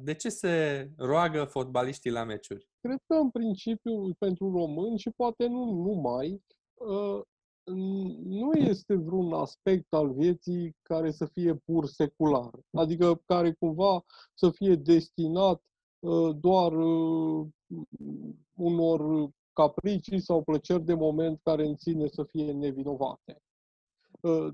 De 0.00 0.14
ce 0.14 0.28
se 0.28 0.88
roagă 0.96 1.44
fotbaliștii 1.44 2.10
la 2.10 2.24
meciuri? 2.24 2.68
Cred 2.80 2.98
că, 3.06 3.14
în 3.14 3.30
principiu, 3.30 4.14
pentru 4.18 4.50
români 4.52 4.98
și 4.98 5.10
poate 5.10 5.46
nu 5.46 5.64
numai, 5.64 6.42
ă, 6.80 7.22
nu 8.24 8.52
este 8.52 8.94
vreun 8.94 9.32
aspect 9.32 9.92
al 9.92 10.12
vieții 10.12 10.76
care 10.82 11.10
să 11.10 11.26
fie 11.26 11.54
pur 11.54 11.86
secular, 11.86 12.50
adică 12.70 13.22
care 13.26 13.52
cumva 13.52 14.04
să 14.34 14.50
fie 14.50 14.74
destinat 14.74 15.62
ă, 16.02 16.32
doar 16.32 16.72
ă, 16.72 17.48
unor 18.56 19.30
capricii 19.52 20.20
sau 20.20 20.42
plăceri 20.42 20.84
de 20.84 20.94
moment 20.94 21.40
care 21.42 21.66
în 21.66 21.76
sine 21.76 22.08
să 22.08 22.24
fie 22.24 22.52
nevinovate. 22.52 23.41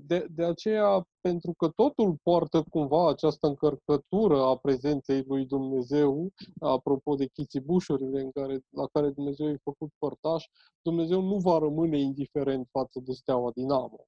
De, 0.05 0.27
de 0.29 0.43
aceea, 0.43 1.07
pentru 1.21 1.53
că 1.57 1.67
totul 1.67 2.15
poartă 2.23 2.63
cumva 2.69 3.09
această 3.09 3.47
încărcătură 3.47 4.41
a 4.41 4.57
prezenței 4.57 5.23
lui 5.27 5.45
Dumnezeu, 5.45 6.29
apropo 6.59 7.15
de 7.15 7.25
chițibușurile 7.25 8.21
în 8.21 8.31
care, 8.31 8.59
la 8.69 8.87
care 8.91 9.09
Dumnezeu 9.09 9.49
e 9.49 9.59
făcut 9.63 9.89
părtaș, 9.97 10.45
Dumnezeu 10.81 11.21
nu 11.21 11.37
va 11.37 11.57
rămâne 11.57 11.99
indiferent 11.99 12.67
față 12.71 12.99
de 12.99 13.11
steaua 13.11 13.51
Dinamo. 13.55 14.05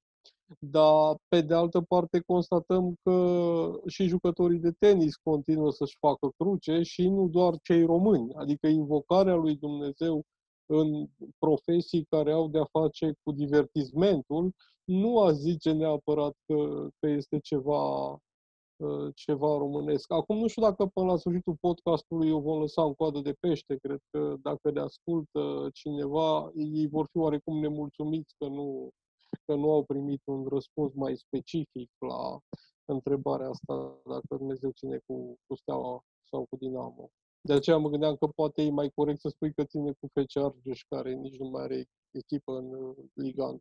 Dar, 0.58 1.16
pe 1.28 1.40
de 1.40 1.54
altă 1.54 1.80
parte, 1.80 2.20
constatăm 2.26 2.94
că 3.02 3.80
și 3.86 4.06
jucătorii 4.06 4.58
de 4.58 4.72
tenis 4.78 5.16
continuă 5.16 5.70
să-și 5.70 5.96
facă 5.98 6.28
cruce 6.36 6.82
și 6.82 7.08
nu 7.08 7.28
doar 7.28 7.54
cei 7.62 7.84
români. 7.84 8.34
Adică 8.34 8.66
invocarea 8.66 9.34
lui 9.34 9.56
Dumnezeu 9.56 10.22
în 10.66 11.06
profesii 11.38 12.04
care 12.04 12.32
au 12.32 12.48
de-a 12.48 12.64
face 12.70 13.12
cu 13.22 13.32
divertismentul 13.32 14.52
nu 14.84 15.20
aș 15.20 15.32
zice 15.32 15.72
neapărat 15.72 16.36
că, 16.46 16.88
că 16.98 17.06
este 17.08 17.38
ceva, 17.38 18.12
ă, 18.80 19.10
ceva 19.14 19.56
românesc. 19.56 20.12
Acum 20.12 20.38
nu 20.38 20.46
știu 20.46 20.62
dacă 20.62 20.86
până 20.86 21.06
la 21.06 21.16
sfârșitul 21.16 21.56
podcastului 21.60 22.30
o 22.30 22.40
vom 22.40 22.60
lăsa 22.60 22.82
în 22.82 22.94
coadă 22.94 23.20
de 23.20 23.32
pește. 23.40 23.76
Cred 23.76 24.00
că 24.10 24.36
dacă 24.42 24.70
ne 24.70 24.80
ascultă 24.80 25.68
cineva, 25.72 26.50
ei 26.54 26.88
vor 26.88 27.06
fi 27.10 27.18
oarecum 27.18 27.58
nemulțumiți 27.58 28.34
că 28.38 28.46
nu, 28.48 28.90
că 29.44 29.54
nu 29.54 29.70
au 29.70 29.84
primit 29.84 30.20
un 30.24 30.46
răspuns 30.48 30.92
mai 30.94 31.16
specific 31.16 31.90
la 31.98 32.38
întrebarea 32.84 33.48
asta, 33.48 34.00
dacă 34.04 34.36
Dumnezeu 34.36 34.70
ține 34.70 35.00
cu, 35.06 35.36
cu 35.46 35.54
Steaua 35.54 36.02
sau 36.30 36.46
cu 36.50 36.56
Dinamo. 36.56 37.10
De 37.44 37.52
aceea 37.52 37.76
mă 37.76 37.88
gândeam 37.88 38.16
că 38.16 38.26
poate 38.26 38.62
e 38.62 38.70
mai 38.70 38.90
corect 38.94 39.20
să 39.20 39.28
spui 39.28 39.52
că 39.52 39.64
ține 39.64 39.92
cu 40.00 40.06
FC 40.06 40.36
Argeș, 40.36 40.82
care 40.88 41.12
nici 41.12 41.38
nu 41.38 41.48
mai 41.48 41.62
are 41.62 41.84
echipă 42.10 42.52
în 42.58 42.72
uh, 42.72 42.96
Liga 43.14 43.44
1. 43.44 43.60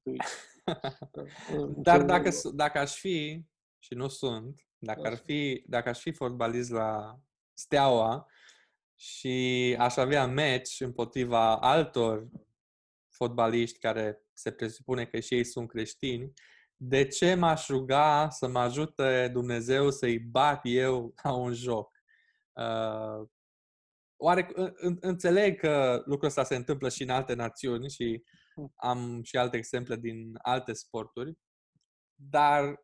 Dar 1.88 2.04
dacă, 2.04 2.30
dacă 2.54 2.80
aș 2.80 2.96
fi, 2.96 3.46
și 3.80 3.94
nu 3.94 4.08
sunt, 4.08 4.68
dacă, 4.78 5.08
ar 5.08 5.16
fi, 5.16 5.64
dacă 5.68 5.90
aș 5.90 6.00
fi 6.00 6.12
fotbalist 6.12 6.72
la 6.72 7.20
Steaua 7.54 8.28
și 8.96 9.76
aș 9.80 9.98
avea 9.98 10.26
meci 10.26 10.82
împotriva 10.82 11.58
altor 11.58 12.28
fotbaliști 13.10 13.80
care 13.80 14.22
se 14.34 14.52
presupune 14.52 15.06
că 15.06 15.20
și 15.20 15.34
ei 15.34 15.44
sunt 15.44 15.70
creștini, 15.70 16.34
de 16.76 17.08
ce 17.08 17.34
m-aș 17.34 17.68
ruga 17.68 18.30
să 18.30 18.48
mă 18.48 18.60
ajute 18.60 19.30
Dumnezeu 19.34 19.92
să-i 19.92 20.20
bat 20.20 20.60
eu 20.64 21.14
la 21.24 21.34
un 21.34 21.54
joc? 21.54 21.92
Uh, 22.54 23.28
oare 24.16 24.48
înțeleg 25.00 25.60
că 25.60 26.02
lucrul 26.06 26.28
ăsta 26.28 26.44
se 26.44 26.56
întâmplă 26.56 26.90
și 26.90 27.04
în 27.04 27.10
alte 27.10 27.34
națiuni 27.34 27.90
și 27.90 28.24
hm. 28.24 28.41
Am 28.76 29.22
și 29.24 29.38
alte 29.38 29.58
exemple 29.58 29.96
din 29.96 30.38
alte 30.42 30.74
sporturi, 30.74 31.38
dar 32.16 32.84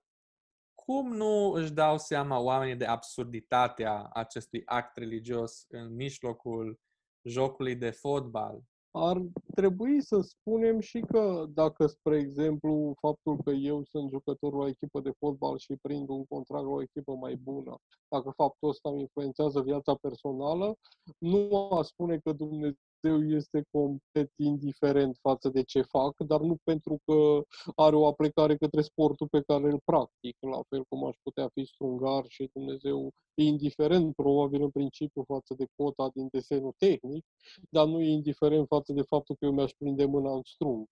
cum 0.75 1.13
nu 1.13 1.51
își 1.51 1.71
dau 1.71 1.97
seama 1.97 2.39
oamenii 2.39 2.75
de 2.75 2.85
absurditatea 2.85 4.09
acestui 4.13 4.61
act 4.65 4.97
religios 4.97 5.65
în 5.67 5.93
mijlocul 5.95 6.79
jocului 7.23 7.75
de 7.75 7.89
fotbal? 7.89 8.61
Ar 8.91 9.21
trebui 9.55 10.01
să 10.01 10.21
spunem 10.21 10.79
și 10.79 10.99
că 10.99 11.45
dacă, 11.49 11.87
spre 11.87 12.17
exemplu, 12.17 12.93
faptul 12.99 13.41
că 13.43 13.51
eu 13.51 13.83
sunt 13.83 14.09
jucător 14.09 14.53
la 14.53 14.59
o 14.59 14.67
echipă 14.67 14.99
de 15.01 15.11
fotbal 15.17 15.57
și 15.57 15.75
prind 15.81 16.09
un 16.09 16.25
contract 16.25 16.65
la 16.65 16.71
o 16.71 16.81
echipă 16.81 17.11
mai 17.11 17.35
bună, 17.35 17.77
dacă 18.07 18.33
faptul 18.35 18.69
ăsta 18.69 18.89
îmi 18.89 19.01
influențează 19.01 19.61
viața 19.61 19.95
personală, 19.95 20.75
nu 21.17 21.69
a 21.71 21.81
spune 21.81 22.17
că 22.17 22.31
Dumnezeu 22.31 22.86
Dumnezeu 22.99 23.35
este 23.37 23.61
complet 23.71 24.31
indiferent 24.35 25.17
față 25.21 25.49
de 25.49 25.63
ce 25.63 25.81
fac, 25.81 26.17
dar 26.17 26.41
nu 26.41 26.57
pentru 26.63 27.01
că 27.05 27.41
are 27.75 27.95
o 27.95 28.07
aplicare 28.07 28.55
către 28.57 28.81
sportul 28.81 29.27
pe 29.27 29.41
care 29.41 29.71
îl 29.71 29.81
practic, 29.85 30.37
la 30.39 30.61
fel 30.69 30.83
cum 30.89 31.05
aș 31.05 31.15
putea 31.23 31.47
fi 31.53 31.65
strungar 31.65 32.23
și 32.27 32.49
Dumnezeu 32.53 33.11
e 33.33 33.43
indiferent, 33.43 34.15
probabil 34.15 34.61
în 34.61 34.69
principiu, 34.69 35.23
față 35.23 35.53
de 35.57 35.65
cota 35.75 36.09
din 36.13 36.27
desenul 36.31 36.73
tehnic, 36.77 37.25
dar 37.69 37.87
nu 37.87 38.01
e 38.01 38.09
indiferent 38.09 38.67
față 38.67 38.93
de 38.93 39.01
faptul 39.01 39.35
că 39.39 39.45
eu 39.45 39.51
mi-aș 39.51 39.71
prinde 39.77 40.05
mâna 40.05 40.33
în 40.33 40.41
strung. 40.43 40.85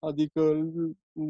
Adică 0.00 0.70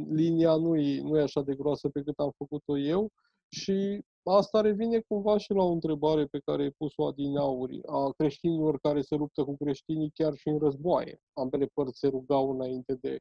linia 0.08 0.56
nu 0.56 0.76
e, 0.76 1.00
nu 1.00 1.18
e 1.18 1.22
așa 1.22 1.42
de 1.42 1.54
groasă 1.54 1.88
pe 1.88 2.02
cât 2.02 2.18
am 2.18 2.32
făcut-o 2.36 2.78
eu 2.78 3.10
și 3.48 4.04
Asta 4.24 4.60
revine 4.60 5.00
cumva 5.00 5.38
și 5.38 5.52
la 5.52 5.62
o 5.62 5.70
întrebare 5.70 6.26
pe 6.26 6.38
care 6.38 6.62
ai 6.62 6.70
pus-o 6.70 7.06
adineauri, 7.06 7.80
a 7.86 8.10
creștinilor 8.16 8.78
care 8.78 9.00
se 9.00 9.14
luptă 9.14 9.44
cu 9.44 9.56
creștinii 9.56 10.10
chiar 10.14 10.34
și 10.34 10.48
în 10.48 10.58
războaie. 10.58 11.20
Ambele 11.32 11.66
părți 11.66 11.98
se 11.98 12.08
rugau 12.08 12.50
înainte 12.50 12.94
de, 12.94 13.18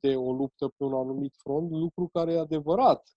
de 0.00 0.16
o 0.16 0.32
luptă 0.32 0.68
pe 0.76 0.84
un 0.84 0.92
anumit 0.92 1.34
front, 1.36 1.70
lucru 1.70 2.08
care 2.12 2.32
e 2.32 2.38
adevărat. 2.38 3.08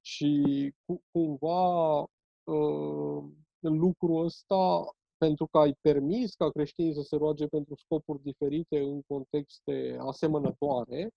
Și 0.00 0.72
cu, 0.84 1.02
cumva 1.10 1.98
uh, 2.44 3.24
lucrul 3.60 4.24
ăsta, 4.24 4.90
pentru 5.16 5.46
că 5.46 5.58
ai 5.58 5.74
permis 5.80 6.34
ca 6.34 6.50
creștinii 6.50 6.94
să 6.94 7.02
se 7.02 7.16
roage 7.16 7.46
pentru 7.46 7.74
scopuri 7.74 8.22
diferite 8.22 8.78
în 8.78 9.02
contexte 9.06 9.96
asemănătoare, 10.00 11.02
Ă, 11.04 11.08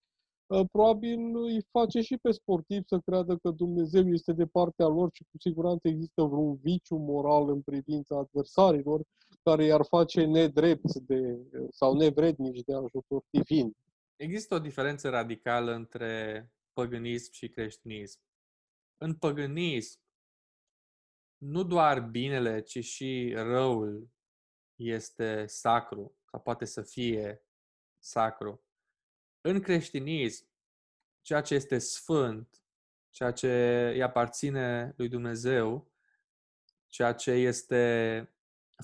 probabil 0.72 1.36
îi 1.36 1.66
face 1.72 2.02
și 2.02 2.18
pe 2.18 2.32
sportiv 2.32 2.84
să 2.86 3.00
creadă 3.00 3.38
că 3.38 3.52
Dumnezeu 3.52 4.08
este 4.08 4.34
de 4.34 4.46
partea 4.46 4.88
lor 4.88 5.10
și 5.14 5.24
cu 5.24 5.38
siguranță 5.40 5.88
există 5.88 6.24
vreun 6.24 6.56
viciu 6.56 6.96
moral 6.96 7.50
în 7.50 7.62
privința 7.62 8.18
adversarilor 8.18 9.02
care 9.44 9.64
i-ar 9.64 9.86
face 9.86 10.26
nedrepți 10.26 11.06
de, 11.06 11.40
sau 11.72 11.96
nevrednici 11.96 12.64
de 12.64 12.74
ajutor 12.74 13.24
divin. 13.30 13.76
Există 14.16 14.56
o 14.56 14.60
diferență 14.60 15.10
radicală 15.10 15.74
între 15.74 16.52
păgânism 16.74 17.32
și 17.32 17.50
creștinism. 17.50 18.20
În 18.98 19.16
păgânism, 19.16 20.00
nu 21.38 21.64
doar 21.64 22.02
binele, 22.02 22.62
ci 22.62 22.84
și 22.84 23.34
răul 23.36 24.10
este 24.76 25.46
sacru, 25.48 26.16
sau 26.32 26.40
poate 26.40 26.66
să 26.66 26.82
fie 26.82 27.44
sacru 28.00 28.64
în 29.42 29.60
creștinism, 29.60 30.46
ceea 31.22 31.42
ce 31.42 31.56
este 31.56 31.78
sfânt, 31.78 32.64
ceea 33.10 33.32
ce 33.32 33.90
îi 33.94 34.04
aparține 34.04 34.94
lui 34.98 35.08
Dumnezeu, 35.08 35.92
ceea 36.88 37.14
ce 37.14 37.32
este 37.32 38.34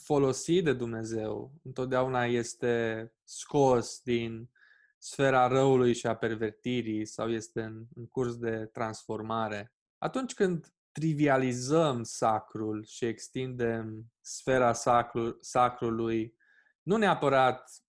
folosit 0.01 0.63
de 0.63 0.73
Dumnezeu, 0.73 1.59
întotdeauna 1.63 2.25
este 2.25 3.13
scos 3.23 4.01
din 4.03 4.49
sfera 4.97 5.47
răului 5.47 5.93
și 5.93 6.07
a 6.07 6.15
pervertirii 6.15 7.05
sau 7.05 7.29
este 7.29 7.61
în, 7.61 7.85
în 7.95 8.07
curs 8.07 8.37
de 8.37 8.65
transformare. 8.65 9.73
Atunci 9.97 10.33
când 10.33 10.73
trivializăm 10.91 12.03
sacrul 12.03 12.83
și 12.85 13.05
extindem 13.05 14.11
sfera 14.21 14.73
sacru, 14.73 15.37
sacrului, 15.41 16.35
nu 16.81 16.97
neapărat 16.97 17.83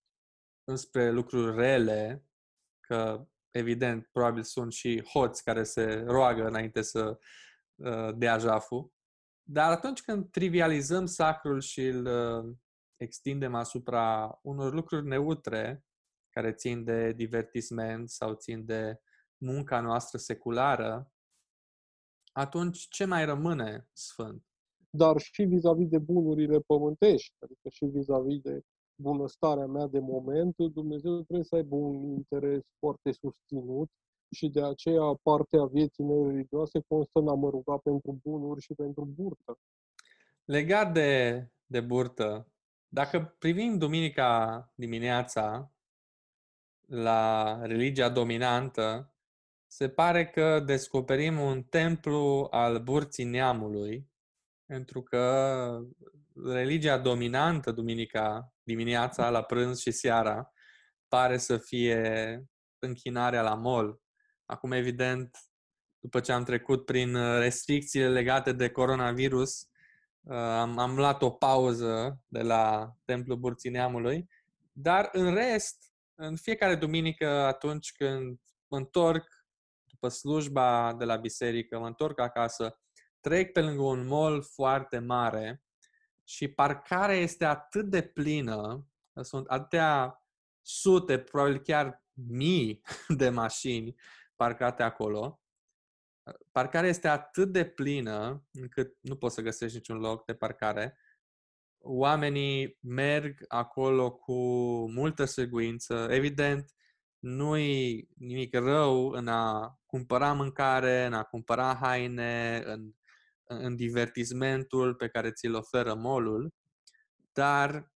înspre 0.64 1.11
lucruri 1.11 1.57
rele, 1.57 2.25
că 2.87 3.27
evident 3.51 4.09
probabil 4.12 4.42
sunt 4.42 4.72
și 4.72 5.03
hoți 5.03 5.44
care 5.44 5.62
se 5.62 6.05
roagă 6.07 6.46
înainte 6.46 6.83
să 6.83 7.18
uh, 7.75 8.14
dea 8.16 8.38
jaful. 8.38 8.92
Dar 9.42 9.70
atunci 9.70 10.03
când 10.03 10.31
trivializăm 10.31 11.07
sacrul 11.07 11.61
și 11.61 11.87
îl 11.87 12.07
uh, 12.07 12.57
extindem 12.96 13.55
asupra 13.55 14.38
unor 14.42 14.72
lucruri 14.72 15.07
neutre 15.07 15.85
care 16.31 16.53
țin 16.53 16.85
de 16.85 17.12
divertisment 17.12 18.11
sau 18.11 18.35
țin 18.35 18.64
de 18.64 19.01
munca 19.37 19.81
noastră 19.81 20.18
seculară, 20.18 21.12
atunci 22.33 22.87
ce 22.88 23.05
mai 23.05 23.25
rămâne 23.25 23.88
sfânt? 23.92 24.44
Dar 24.90 25.20
și 25.20 25.42
vis-a-vis 25.42 25.88
de 25.88 25.99
bunurile 25.99 26.61
pământești, 26.61 27.35
adică 27.38 27.68
și 27.68 27.85
vis-a-vis 27.85 28.40
de 28.40 28.61
bunăstarea 28.96 29.66
mea 29.66 29.87
de 29.87 29.98
moment, 29.98 30.56
Dumnezeu 30.56 31.22
trebuie 31.22 31.44
să 31.44 31.54
aibă 31.54 31.74
un 31.74 32.02
interes 32.02 32.62
foarte 32.78 33.12
susținut 33.12 33.90
și 34.30 34.48
de 34.48 34.62
aceea 34.62 35.18
partea 35.22 35.64
vieții 35.64 36.04
mele 36.04 36.30
religioase 36.30 36.80
constă 36.88 37.18
în 37.18 37.28
a 37.28 37.35
mă 37.35 37.50
ruga 37.50 37.76
pentru 37.76 38.18
bunuri 38.22 38.61
și 38.61 38.74
pentru 38.74 39.04
burtă. 39.04 39.59
Legat 40.44 40.92
de, 40.92 41.42
de 41.66 41.80
burtă, 41.80 42.48
dacă 42.88 43.37
privim 43.38 43.78
duminica 43.78 44.72
dimineața 44.74 45.72
la 46.87 47.61
religia 47.62 48.09
dominantă, 48.09 49.14
se 49.66 49.88
pare 49.88 50.26
că 50.26 50.61
descoperim 50.61 51.40
un 51.40 51.62
templu 51.62 52.48
al 52.50 52.82
burții 52.82 53.24
neamului, 53.24 54.11
pentru 54.66 55.02
că 55.02 55.80
religia 56.44 56.99
dominantă 56.99 57.72
duminica 57.72 58.53
dimineața, 58.62 59.31
la 59.31 59.42
prânz 59.42 59.81
și 59.81 59.90
seara, 59.90 60.53
pare 61.09 61.38
să 61.38 61.59
fie 61.59 62.42
închinarea 62.79 63.42
la 63.42 63.55
mol. 63.55 64.01
Acum, 64.44 64.72
evident, 64.72 65.38
după 66.01 66.20
ce 66.20 66.33
am 66.33 66.44
trecut 66.44 66.85
prin 66.85 67.14
uh, 67.14 67.38
restricțiile 67.38 68.09
legate 68.09 68.53
de 68.53 68.70
coronavirus, 68.70 69.68
uh, 70.20 70.37
am, 70.37 70.79
am 70.79 70.96
luat 70.96 71.22
o 71.22 71.31
pauză 71.31 72.20
de 72.27 72.42
la 72.42 72.92
Templul 73.05 73.37
Burțineamului, 73.37 74.27
dar 74.72 75.09
în 75.12 75.35
rest, 75.35 75.92
în 76.14 76.37
fiecare 76.37 76.75
duminică, 76.75 77.29
atunci 77.29 77.92
când 77.92 78.40
mă 78.66 78.77
întorc 78.77 79.29
după 79.85 80.09
slujba 80.09 80.94
de 80.99 81.05
la 81.05 81.16
biserică, 81.16 81.79
mă 81.79 81.87
întorc 81.87 82.20
acasă, 82.20 82.81
trec 83.20 83.53
pe 83.53 83.61
lângă 83.61 83.83
un 83.83 84.07
mall 84.07 84.42
foarte 84.42 84.99
mare 84.99 85.65
și 86.28 86.48
parcarea 86.48 87.16
este 87.16 87.44
atât 87.44 87.90
de 87.90 88.02
plină, 88.02 88.86
sunt 89.22 89.46
atâtea 89.46 90.20
sute, 90.60 91.18
probabil 91.18 91.58
chiar 91.58 92.04
mii 92.12 92.80
de 93.18 93.28
mașini 93.28 93.94
parcate 94.36 94.82
acolo. 94.82 95.40
Parcarea 96.52 96.88
este 96.88 97.08
atât 97.08 97.52
de 97.52 97.64
plină 97.64 98.46
încât 98.52 98.96
nu 99.00 99.16
poți 99.16 99.34
să 99.34 99.40
găsești 99.40 99.76
niciun 99.76 99.98
loc 99.98 100.24
de 100.24 100.34
parcare. 100.34 100.98
Oamenii 101.78 102.78
merg 102.80 103.44
acolo 103.48 104.12
cu 104.12 104.34
multă 104.90 105.24
siguranță. 105.24 106.06
Evident, 106.10 106.74
nu-i 107.18 108.08
nimic 108.16 108.54
rău 108.54 109.08
în 109.08 109.28
a 109.28 109.78
cumpăra 109.86 110.32
mâncare, 110.32 111.04
în 111.04 111.12
a 111.12 111.22
cumpăra 111.22 111.74
haine, 111.74 112.62
în 112.64 112.94
în 113.48 113.76
divertismentul 113.76 114.94
pe 114.94 115.09
care 115.09 115.30
ți-l 115.30 115.54
oferă 115.54 115.94
molul, 115.94 116.54
dar 117.32 117.92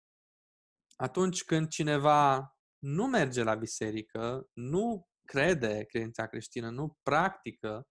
atunci 0.96 1.44
când 1.44 1.68
cineva 1.68 2.56
nu 2.78 3.06
merge 3.06 3.42
la 3.42 3.54
biserică, 3.54 4.48
nu 4.52 5.08
crede 5.24 5.84
credința 5.84 6.26
creștină, 6.26 6.70
nu 6.70 6.98
practică 7.02 7.88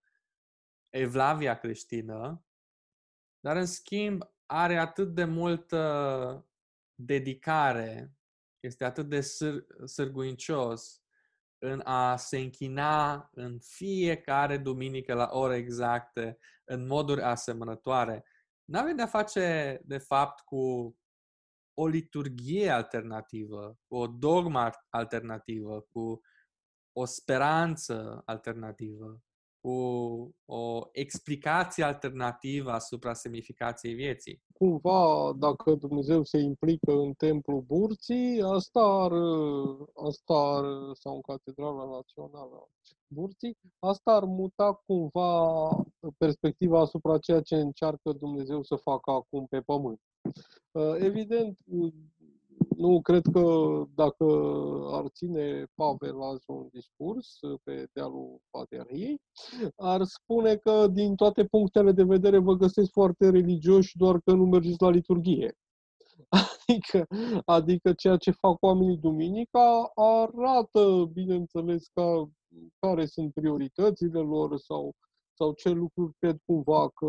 evlavia 0.89 1.57
creștină, 1.57 2.45
dar 3.39 3.55
în 3.55 3.65
schimb 3.65 4.23
are 4.45 4.77
atât 4.77 5.13
de 5.15 5.23
multă 5.23 6.47
dedicare, 6.95 8.13
este 8.59 8.85
atât 8.85 9.09
de 9.09 9.19
sâr- 9.19 9.85
sârguincios 9.85 11.01
în 11.57 11.81
a 11.83 12.15
se 12.15 12.37
închina 12.37 13.29
în 13.33 13.59
fiecare 13.59 14.57
duminică 14.57 15.13
la 15.13 15.29
ore 15.31 15.55
exacte, 15.55 16.37
în 16.69 16.87
moduri 16.87 17.21
asemănătoare. 17.21 18.25
Nu 18.65 18.79
avem 18.79 18.95
de-a 18.95 19.07
face, 19.07 19.79
de 19.83 19.97
fapt, 19.97 20.39
cu 20.39 20.95
o 21.73 21.87
liturghie 21.87 22.69
alternativă, 22.69 23.77
cu 23.87 23.95
o 23.95 24.07
dogma 24.07 24.71
alternativă, 24.89 25.81
cu 25.81 26.21
o 26.91 27.05
speranță 27.05 28.21
alternativă, 28.25 29.21
cu 29.61 29.71
o 30.45 30.87
explicație 30.91 31.83
alternativă 31.83 32.71
asupra 32.71 33.13
semnificației 33.13 33.93
vieții. 33.93 34.41
Cumva, 34.53 35.33
dacă 35.37 35.75
Dumnezeu 35.75 36.23
se 36.23 36.37
implică 36.37 36.91
în 36.91 37.13
templul 37.13 37.61
Burții, 37.61 38.41
asta 38.41 38.79
ar, 38.79 39.11
asta 40.07 40.33
ar 40.33 40.65
sau 40.93 41.15
în 41.15 41.21
Catedrala 41.21 41.85
Națională 41.85 42.69
Burții, 43.07 43.57
asta 43.79 44.11
ar 44.11 44.23
muta 44.23 44.81
cumva 44.85 45.69
perspectiva 46.17 46.79
asupra 46.79 47.17
ceea 47.17 47.41
ce 47.41 47.55
încearcă 47.55 48.11
Dumnezeu 48.11 48.63
să 48.63 48.75
facă 48.75 49.11
acum 49.11 49.45
pe 49.45 49.61
pământ. 49.61 49.99
Evident, 50.99 51.57
nu 52.79 53.01
cred 53.01 53.21
că 53.31 53.43
dacă 53.95 54.25
ar 54.91 55.07
ține 55.07 55.65
Pavel 55.75 56.21
azi 56.21 56.43
un 56.47 56.67
discurs 56.71 57.39
pe 57.63 57.87
dealul 57.93 58.39
Patriarhiei, 58.49 59.21
ar 59.75 60.03
spune 60.03 60.55
că 60.55 60.87
din 60.87 61.15
toate 61.15 61.45
punctele 61.45 61.91
de 61.91 62.03
vedere 62.03 62.37
vă 62.37 62.53
găsesc 62.53 62.91
foarte 62.91 63.29
religioși, 63.29 63.97
doar 63.97 64.19
că 64.19 64.31
nu 64.33 64.45
mergeți 64.45 64.81
la 64.81 64.89
liturghie. 64.89 65.53
Adică, 66.67 67.07
adică 67.45 67.93
ceea 67.93 68.17
ce 68.17 68.31
fac 68.31 68.61
oamenii 68.61 68.97
duminica 68.97 69.91
arată, 69.95 71.09
bineînțeles, 71.13 71.87
ca, 71.93 72.29
care 72.79 73.05
sunt 73.05 73.33
prioritățile 73.33 74.19
lor 74.19 74.57
sau, 74.57 74.93
sau 75.33 75.53
ce 75.53 75.69
lucruri 75.69 76.13
cred 76.19 76.37
cumva 76.45 76.89
că, 76.89 77.07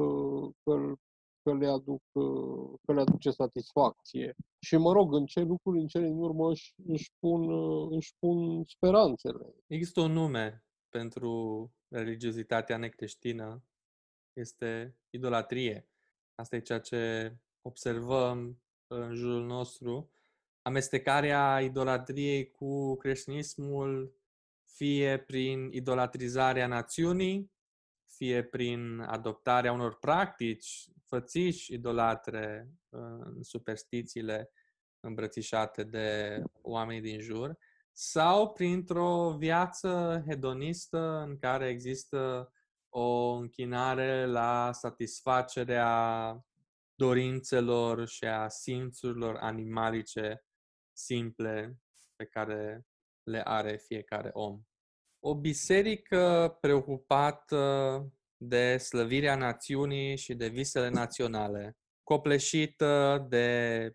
că 0.63 0.95
că 1.43 1.55
le, 1.55 1.67
aduc, 1.67 2.03
uh, 2.13 2.79
că 2.85 2.93
le 2.93 3.01
aduce 3.01 3.31
satisfacție. 3.31 4.35
Și 4.61 4.77
mă 4.77 4.93
rog, 4.93 5.15
în 5.15 5.27
ce 5.27 5.41
lucruri 5.41 5.81
în 5.81 5.87
cele 5.87 6.07
din 6.07 6.19
urmă 6.19 6.51
își, 6.51 6.75
își, 6.87 7.13
pun, 7.19 7.51
uh, 7.51 7.97
își 7.97 8.15
pun 8.19 8.65
speranțele. 8.65 9.55
Există 9.67 10.01
un 10.01 10.13
nume 10.13 10.65
pentru 10.89 11.71
religiozitatea 11.89 12.77
necreștină, 12.77 13.65
este 14.33 14.97
idolatrie. 15.11 15.89
Asta 16.35 16.57
e 16.57 16.61
ceea 16.61 16.81
ce 16.81 17.35
observăm 17.63 18.63
în 18.87 19.15
jurul 19.15 19.47
nostru. 19.47 20.11
Amestecarea 20.63 21.61
idolatriei 21.61 22.51
cu 22.51 22.97
creștinismul, 22.97 24.15
fie 24.65 25.19
prin 25.19 25.69
idolatrizarea 25.73 26.67
națiunii, 26.67 27.53
fie 28.21 28.43
prin 28.43 29.01
adoptarea 29.01 29.73
unor 29.73 29.99
practici 29.99 30.89
fățiși 31.07 31.73
idolatre 31.73 32.71
în 32.89 33.43
superstițiile 33.43 34.51
îmbrățișate 35.01 35.85
de 35.85 36.43
oamenii 36.63 37.01
din 37.01 37.21
jur, 37.21 37.59
sau 37.93 38.53
printr-o 38.53 39.37
viață 39.39 40.23
hedonistă 40.27 41.25
în 41.29 41.39
care 41.39 41.69
există 41.69 42.53
o 42.89 43.33
închinare 43.33 44.27
la 44.27 44.73
satisfacerea 44.73 46.37
dorințelor 46.95 48.09
și 48.09 48.25
a 48.25 48.49
simțurilor 48.49 49.37
animalice 49.37 50.45
simple 50.93 51.79
pe 52.17 52.25
care 52.25 52.87
le 53.23 53.43
are 53.45 53.77
fiecare 53.77 54.31
om. 54.33 54.63
O 55.23 55.35
biserică 55.35 56.57
preocupată 56.61 58.05
de 58.37 58.77
slăvirea 58.77 59.37
națiunii 59.37 60.17
și 60.17 60.35
de 60.35 60.49
visele 60.49 60.89
naționale, 60.89 61.77
copleșită 62.03 63.27
de 63.29 63.93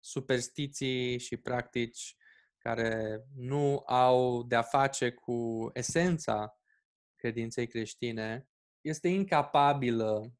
superstiții 0.00 1.18
și 1.18 1.36
practici 1.36 2.16
care 2.58 3.24
nu 3.36 3.82
au 3.86 4.42
de-a 4.42 4.62
face 4.62 5.10
cu 5.10 5.70
esența 5.72 6.58
credinței 7.16 7.66
creștine, 7.66 8.48
este 8.80 9.08
incapabilă 9.08 10.32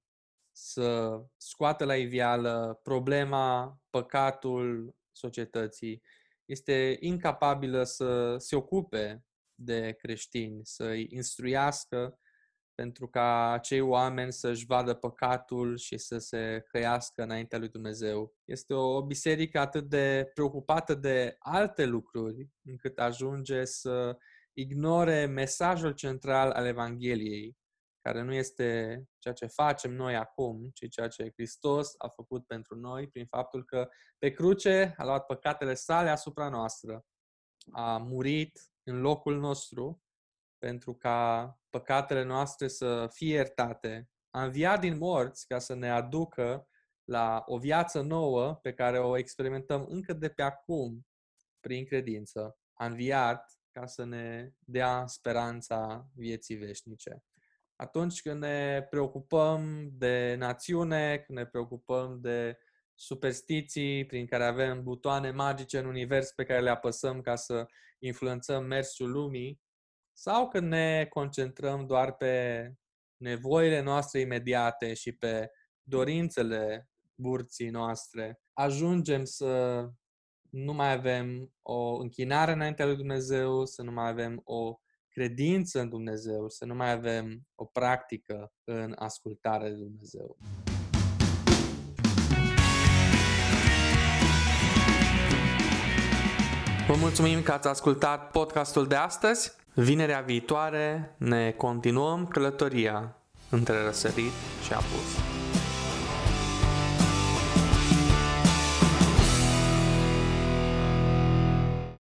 să 0.52 1.20
scoată 1.36 1.84
la 1.84 1.96
iveală 1.96 2.80
problema, 2.82 3.78
păcatul 3.90 4.96
societății, 5.12 6.02
este 6.44 6.96
incapabilă 7.00 7.84
să 7.84 8.36
se 8.38 8.56
ocupe 8.56 9.24
de 9.54 9.92
creștini, 9.92 10.60
să-i 10.62 11.06
instruiască 11.10 12.18
pentru 12.74 13.08
ca 13.08 13.50
acei 13.50 13.80
oameni 13.80 14.32
să-și 14.32 14.66
vadă 14.66 14.94
păcatul 14.94 15.76
și 15.76 15.98
să 15.98 16.18
se 16.18 16.64
căiască 16.68 17.22
înaintea 17.22 17.58
lui 17.58 17.68
Dumnezeu. 17.68 18.34
Este 18.44 18.74
o 18.74 19.02
biserică 19.06 19.58
atât 19.58 19.88
de 19.88 20.30
preocupată 20.34 20.94
de 20.94 21.36
alte 21.38 21.84
lucruri, 21.84 22.48
încât 22.64 22.98
ajunge 22.98 23.64
să 23.64 24.16
ignore 24.52 25.26
mesajul 25.26 25.92
central 25.92 26.50
al 26.50 26.66
Evangheliei, 26.66 27.56
care 28.00 28.22
nu 28.22 28.34
este 28.34 29.02
ceea 29.18 29.34
ce 29.34 29.46
facem 29.46 29.92
noi 29.92 30.16
acum, 30.16 30.70
ci 30.74 30.88
ceea 30.88 31.08
ce 31.08 31.30
Hristos 31.34 31.94
a 31.98 32.08
făcut 32.08 32.46
pentru 32.46 32.76
noi 32.76 33.08
prin 33.08 33.26
faptul 33.26 33.64
că 33.64 33.88
pe 34.18 34.30
cruce 34.30 34.94
a 34.96 35.04
luat 35.04 35.26
păcatele 35.26 35.74
sale 35.74 36.08
asupra 36.08 36.48
noastră, 36.48 37.04
a 37.72 37.96
murit 37.96 38.73
în 38.84 39.00
locul 39.00 39.38
nostru 39.38 40.02
pentru 40.58 40.94
ca 40.94 41.58
păcatele 41.70 42.22
noastre 42.22 42.68
să 42.68 43.08
fie 43.12 43.34
iertate, 43.34 44.08
a 44.30 44.44
înviat 44.44 44.80
din 44.80 44.98
morți 44.98 45.46
ca 45.46 45.58
să 45.58 45.74
ne 45.74 45.90
aducă 45.90 46.68
la 47.04 47.44
o 47.46 47.58
viață 47.58 48.00
nouă 48.00 48.54
pe 48.54 48.74
care 48.74 48.98
o 48.98 49.16
experimentăm 49.16 49.86
încă 49.88 50.12
de 50.12 50.28
pe 50.28 50.42
acum 50.42 51.06
prin 51.60 51.84
credință. 51.84 52.58
A 52.72 52.86
înviat 52.86 53.58
ca 53.70 53.86
să 53.86 54.04
ne 54.04 54.50
dea 54.58 55.06
speranța 55.06 56.08
vieții 56.14 56.56
veșnice. 56.56 57.24
Atunci 57.76 58.22
când 58.22 58.40
ne 58.40 58.82
preocupăm 58.90 59.90
de 59.92 60.34
națiune, 60.38 61.18
când 61.18 61.38
ne 61.38 61.46
preocupăm 61.46 62.20
de 62.20 62.58
superstiții 62.94 64.06
prin 64.06 64.26
care 64.26 64.44
avem 64.44 64.82
butoane 64.82 65.30
magice 65.30 65.78
în 65.78 65.86
univers 65.86 66.32
pe 66.32 66.44
care 66.44 66.60
le 66.60 66.70
apăsăm 66.70 67.20
ca 67.20 67.36
să 67.36 67.66
influențăm 67.98 68.64
mersul 68.64 69.10
lumii, 69.10 69.60
sau 70.12 70.48
când 70.48 70.68
ne 70.68 71.06
concentrăm 71.08 71.86
doar 71.86 72.12
pe 72.12 72.72
nevoile 73.16 73.80
noastre 73.80 74.20
imediate 74.20 74.94
și 74.94 75.12
pe 75.12 75.50
dorințele 75.82 76.88
burții 77.14 77.68
noastre, 77.68 78.40
ajungem 78.52 79.24
să 79.24 79.84
nu 80.50 80.72
mai 80.72 80.92
avem 80.92 81.54
o 81.62 81.96
închinare 81.96 82.52
înaintea 82.52 82.86
lui 82.86 82.96
Dumnezeu, 82.96 83.64
să 83.64 83.82
nu 83.82 83.92
mai 83.92 84.08
avem 84.08 84.40
o 84.44 84.78
credință 85.08 85.80
în 85.80 85.88
Dumnezeu, 85.88 86.48
să 86.48 86.64
nu 86.64 86.74
mai 86.74 86.90
avem 86.90 87.46
o 87.54 87.64
practică 87.64 88.52
în 88.64 88.94
ascultare 88.98 89.68
de 89.68 89.74
Dumnezeu. 89.74 90.36
Vă 96.88 96.94
mulțumim 96.96 97.42
că 97.42 97.52
ați 97.52 97.68
ascultat 97.68 98.30
podcastul 98.30 98.86
de 98.86 98.94
astăzi. 98.94 99.52
Vinerea 99.74 100.20
viitoare 100.20 101.14
ne 101.16 101.50
continuăm 101.50 102.26
călătoria 102.26 103.16
între 103.50 103.82
răsărit 103.84 104.32
și 104.64 104.72
apus. 104.72 105.33